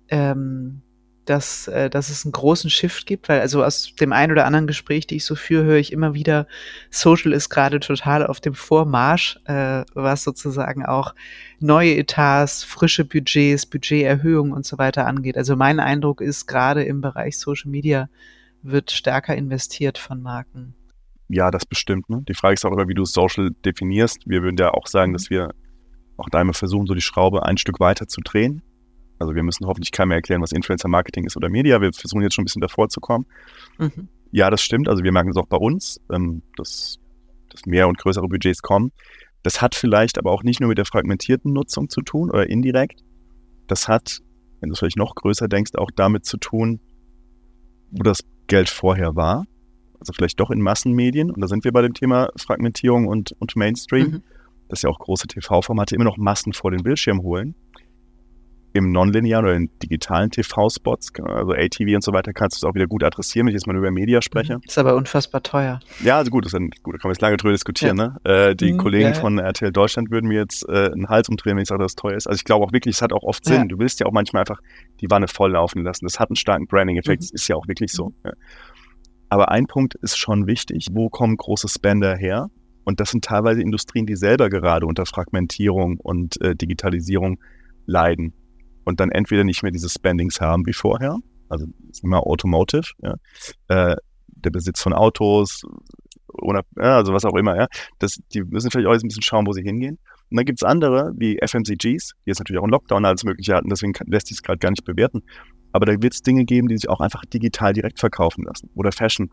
[0.10, 0.82] Ähm,
[1.30, 4.68] dass, äh, dass es einen großen Shift gibt, weil also aus dem einen oder anderen
[4.68, 6.48] Gespräch, die ich so führe, höre ich immer wieder,
[6.90, 11.14] Social ist gerade total auf dem Vormarsch, äh, was sozusagen auch
[11.60, 15.38] neue Etats, frische Budgets, Budgeterhöhungen und so weiter angeht.
[15.38, 18.10] Also mein Eindruck ist, gerade im Bereich Social Media
[18.64, 20.76] wird stärker investiert von Marken.
[21.30, 22.10] Ja, das bestimmt.
[22.10, 22.24] Ne?
[22.28, 24.24] Die Frage ist auch immer, wie du Social definierst.
[24.26, 25.54] Wir würden ja auch sagen, dass wir
[26.16, 28.62] auch da immer versuchen, so die Schraube ein Stück weiter zu drehen.
[29.20, 31.82] Also wir müssen hoffentlich keinem mehr erklären, was Influencer-Marketing ist oder Media.
[31.82, 33.26] Wir versuchen jetzt schon ein bisschen davor zu kommen.
[33.78, 34.10] Mhm.
[34.32, 34.88] Ja, das stimmt.
[34.88, 37.00] Also wir merken es auch bei uns, ähm, dass,
[37.50, 38.92] dass mehr und größere Budgets kommen.
[39.44, 43.04] Das hat vielleicht aber auch nicht nur mit der fragmentierten Nutzung zu tun oder indirekt.
[43.68, 44.20] Das hat,
[44.60, 46.80] wenn du es vielleicht noch größer denkst, auch damit zu tun,
[47.92, 49.46] wo das Geld vorher war.
[50.00, 51.32] Also vielleicht doch in Massenmedien.
[51.32, 54.08] Und da sind wir bei dem Thema Fragmentierung und, und Mainstream.
[54.08, 54.24] Mhm.
[54.70, 57.56] Dass ja auch große TV-Formate immer noch Massen vor den Bildschirm holen
[58.78, 62.76] im nonlinearen oder in digitalen TV-Spots, also ATV und so weiter, kannst du es auch
[62.76, 64.56] wieder gut adressieren, wenn ich jetzt mal über Media spreche.
[64.56, 64.64] Mhm.
[64.66, 65.80] Ist aber unfassbar teuer.
[66.04, 67.98] Ja, also gut, das ist gut da kann man jetzt lange drüber diskutieren.
[67.98, 68.16] Ja.
[68.24, 68.50] Ne?
[68.50, 69.20] Äh, die mhm, Kollegen ja, ja.
[69.20, 71.96] von RTL Deutschland würden mir jetzt äh, einen Hals umdrehen, wenn ich sage, dass es
[71.96, 72.28] teuer ist.
[72.28, 73.70] Also ich glaube auch wirklich, es hat auch oft Sinn.
[73.70, 74.62] Du willst ja auch manchmal einfach
[75.02, 76.06] die Wanne voll laufen lassen.
[76.06, 77.30] Das hat einen starken Branding-Effekt, mhm.
[77.34, 78.14] ist ja auch wirklich so.
[78.24, 78.32] Mhm.
[79.30, 80.88] Aber ein Punkt ist schon wichtig.
[80.92, 82.50] Wo kommen große Spender her?
[82.86, 87.40] Und das sind teilweise Industrien, die selber gerade unter Fragmentierung und äh, Digitalisierung
[87.86, 88.34] leiden
[88.88, 91.18] und dann entweder nicht mehr diese Spendings haben wie vorher,
[91.50, 91.66] also
[92.02, 93.16] immer Automotive, ja,
[93.68, 95.64] äh, der Besitz von Autos,
[96.30, 97.68] oder, ja, also was auch immer, ja,
[98.00, 99.98] das, die müssen vielleicht auch ein bisschen schauen, wo sie hingehen.
[100.30, 103.68] Und dann gibt's andere, wie FMCGs, die jetzt natürlich auch einen Lockdown als Mögliche hatten,
[103.68, 105.22] deswegen lässt sich es gerade gar nicht bewerten.
[105.74, 108.94] Aber da wird es Dinge geben, die sich auch einfach digital direkt verkaufen lassen oder
[108.94, 109.30] Fashion.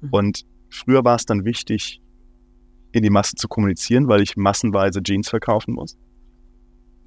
[0.00, 0.08] Mhm.
[0.12, 2.00] Und früher war es dann wichtig,
[2.92, 5.98] in die Masse zu kommunizieren, weil ich massenweise Jeans verkaufen muss.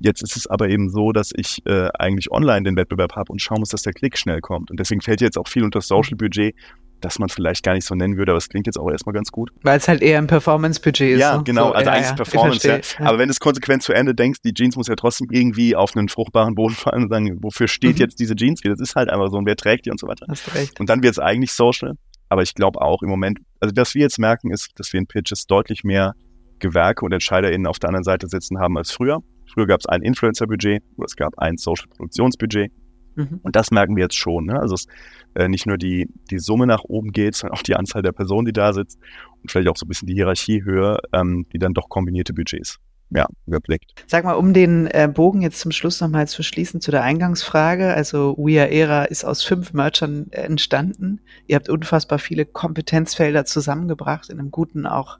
[0.03, 3.41] Jetzt ist es aber eben so, dass ich äh, eigentlich online den Wettbewerb habe und
[3.41, 4.71] schauen muss, dass der Klick schnell kommt.
[4.71, 6.55] Und deswegen fällt jetzt auch viel unter Social Budget,
[7.01, 9.31] das man vielleicht gar nicht so nennen würde, aber es klingt jetzt auch erstmal ganz
[9.31, 9.51] gut.
[9.63, 11.19] Weil es halt eher ein Performance-Budget ist.
[11.19, 11.43] Ja, so.
[11.43, 13.05] genau, also ja, eigentlich ja, Performance, ja.
[13.05, 15.95] Aber wenn du es konsequent zu Ende denkst, die Jeans muss ja trotzdem irgendwie auf
[15.95, 18.01] einen fruchtbaren Boden fallen und sagen, wofür steht mhm.
[18.01, 18.61] jetzt diese Jeans?
[18.63, 20.25] Das ist halt einfach so und wer trägt die und so weiter.
[20.29, 20.79] Hast recht.
[20.79, 21.93] Und dann wird es eigentlich Social.
[22.29, 25.07] Aber ich glaube auch im Moment, also was wir jetzt merken, ist, dass wir in
[25.07, 26.13] Pitches deutlich mehr
[26.59, 29.21] Gewerke und EntscheiderInnen auf der anderen Seite sitzen haben als früher.
[29.53, 32.71] Früher gab es ein Influencer-Budget oder es gab ein Social-Produktionsbudget.
[33.15, 33.39] Mhm.
[33.43, 34.45] Und das merken wir jetzt schon.
[34.45, 34.59] Ne?
[34.59, 34.87] Also es,
[35.35, 38.45] äh, nicht nur die, die Summe nach oben geht, sondern auch die Anzahl der Personen,
[38.45, 38.99] die da sitzt
[39.41, 42.79] und vielleicht auch so ein bisschen die Hierarchiehöhe, ähm, die dann doch kombinierte Budgets
[43.13, 43.93] ja, überblickt.
[44.07, 47.93] Sag mal, um den äh, Bogen jetzt zum Schluss nochmal zu schließen zu der Eingangsfrage.
[47.93, 51.19] Also We Are Era ist aus fünf Merchern äh, entstanden.
[51.47, 55.19] Ihr habt unfassbar viele Kompetenzfelder zusammengebracht in einem guten, auch,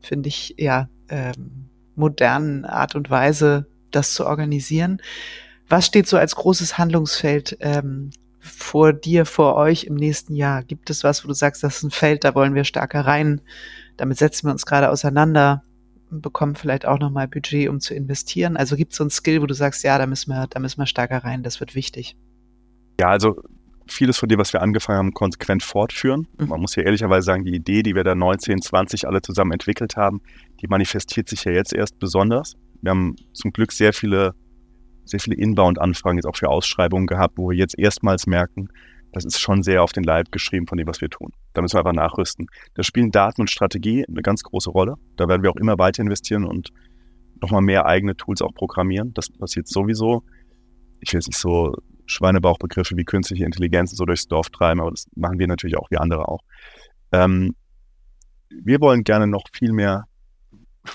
[0.00, 5.00] finde ich, ja, ähm, modernen Art und Weise, das zu organisieren.
[5.68, 10.62] Was steht so als großes Handlungsfeld ähm, vor dir, vor euch im nächsten Jahr?
[10.62, 13.40] Gibt es was, wo du sagst, das ist ein Feld, da wollen wir stärker rein,
[13.96, 15.62] damit setzen wir uns gerade auseinander,
[16.10, 18.56] bekommen vielleicht auch nochmal Budget, um zu investieren?
[18.56, 20.78] Also gibt es so ein Skill, wo du sagst, ja, da müssen wir, da müssen
[20.78, 22.16] wir stärker rein, das wird wichtig.
[23.00, 23.42] Ja, also
[23.86, 26.26] vieles von dem, was wir angefangen haben, konsequent fortführen.
[26.38, 26.48] Mhm.
[26.48, 29.96] Man muss ja ehrlicherweise sagen, die Idee, die wir da 19, 20 alle zusammen entwickelt
[29.96, 30.20] haben,
[30.60, 32.54] die manifestiert sich ja jetzt erst besonders.
[32.80, 34.34] Wir haben zum Glück sehr viele,
[35.04, 38.68] sehr viele Inbound-Anfragen jetzt auch für Ausschreibungen gehabt, wo wir jetzt erstmals merken,
[39.12, 41.32] das ist schon sehr auf den Leib geschrieben von dem, was wir tun.
[41.52, 42.46] Da müssen wir einfach nachrüsten.
[42.74, 44.94] Da spielen Daten und Strategie eine ganz große Rolle.
[45.16, 46.70] Da werden wir auch immer weiter investieren und
[47.40, 49.12] nochmal mehr eigene Tools auch programmieren.
[49.12, 50.22] Das passiert sowieso.
[51.00, 51.74] Ich will jetzt nicht so
[52.06, 55.98] Schweinebauchbegriffe wie künstliche Intelligenz so durchs Dorf treiben, aber das machen wir natürlich auch, wie
[55.98, 56.40] andere auch.
[57.12, 57.54] Ähm,
[58.50, 60.06] wir wollen gerne noch viel mehr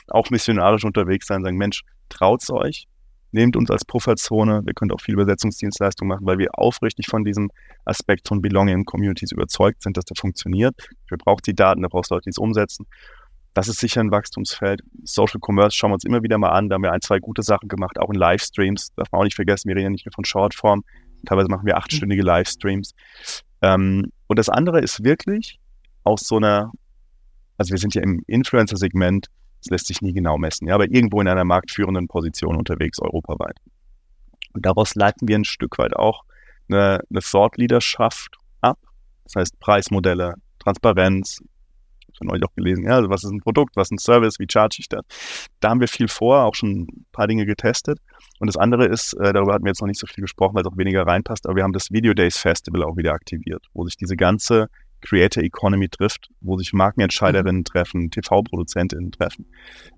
[0.07, 2.87] auch missionarisch unterwegs sein, sagen, Mensch, traut's euch,
[3.31, 7.49] nehmt uns als Pufferzone, wir können auch viel Übersetzungsdienstleistung machen, weil wir aufrichtig von diesem
[7.85, 10.75] Aspekt von Belonging in Communities überzeugt sind, dass der funktioniert.
[11.07, 12.85] Wir brauchen die Daten, da brauchst du Leute, die es umsetzen.
[13.57, 14.83] Das ist sicher ein Wachstumsfeld.
[15.03, 16.69] Social Commerce schauen wir uns immer wieder mal an.
[16.69, 18.93] Da haben wir ein, zwei gute Sachen gemacht, auch in Livestreams.
[18.95, 20.83] Darf man auch nicht vergessen, wir reden ja nicht nur von Shortform.
[21.25, 22.91] Teilweise machen wir achtstündige Livestreams.
[23.63, 25.59] Ähm, und das andere ist wirklich
[26.03, 26.71] aus so einer,
[27.57, 29.25] also wir sind ja im Influencer-Segment,
[29.63, 33.57] das lässt sich nie genau messen, ja, aber irgendwo in einer marktführenden Position unterwegs europaweit.
[34.53, 36.25] Und daraus leiten wir ein Stück weit auch
[36.69, 38.77] eine, eine Thought-Leaderschaft ab.
[39.23, 41.41] Das heißt Preismodelle, Transparenz,
[42.17, 44.47] von euch auch gelesen, ja, also was ist ein Produkt, was ist ein Service, wie
[44.51, 45.03] charge ich das?
[45.59, 47.99] Da haben wir viel vor, auch schon ein paar Dinge getestet.
[48.39, 50.61] Und das andere ist, äh, darüber hatten wir jetzt noch nicht so viel gesprochen, weil
[50.63, 53.85] es auch weniger reinpasst, aber wir haben das Video Days Festival auch wieder aktiviert, wo
[53.85, 54.67] sich diese ganze
[55.01, 57.65] Creator Economy trifft, wo sich Markenentscheiderinnen mhm.
[57.65, 59.45] treffen, TV-Produzentinnen treffen.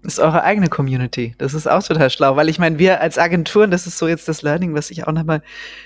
[0.03, 1.35] Das ist eure eigene Community.
[1.37, 4.27] Das ist auch total schlau, weil ich meine, wir als Agenturen, das ist so jetzt
[4.27, 5.41] das Learning, was ich auch nochmal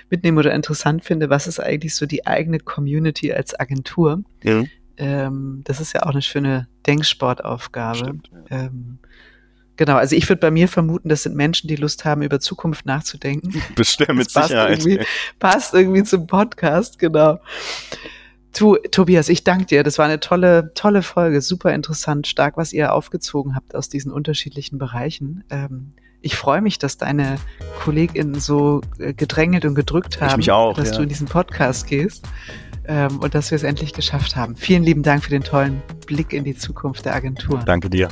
[0.09, 4.23] mitnehme oder interessant finde, was ist eigentlich so die eigene Community als Agentur?
[4.43, 4.63] Ja.
[4.97, 7.97] Ähm, das ist ja auch eine schöne Denksportaufgabe.
[7.97, 8.65] Stimmt, ja.
[8.65, 8.99] ähm,
[9.75, 12.85] Genau, also ich würde bei mir vermuten, das sind Menschen, die Lust haben, über Zukunft
[12.85, 13.61] nachzudenken.
[13.75, 14.85] Bestimmt, mit passt Sicherheit.
[14.85, 15.05] Irgendwie,
[15.39, 17.39] passt irgendwie zum Podcast, genau.
[18.55, 19.83] Du, Tobias, ich danke dir.
[19.83, 21.41] Das war eine tolle, tolle Folge.
[21.41, 25.43] Super interessant, stark, was ihr aufgezogen habt aus diesen unterschiedlichen Bereichen.
[25.49, 27.37] Ähm, ich freue mich, dass deine
[27.83, 30.45] KollegInnen so äh, gedrängelt und gedrückt haben, dass
[30.91, 30.95] ja.
[30.95, 32.27] du in diesen Podcast gehst
[32.87, 34.55] ähm, und dass wir es endlich geschafft haben.
[34.55, 37.59] Vielen lieben Dank für den tollen Blick in die Zukunft der Agentur.
[37.65, 38.09] Danke dir.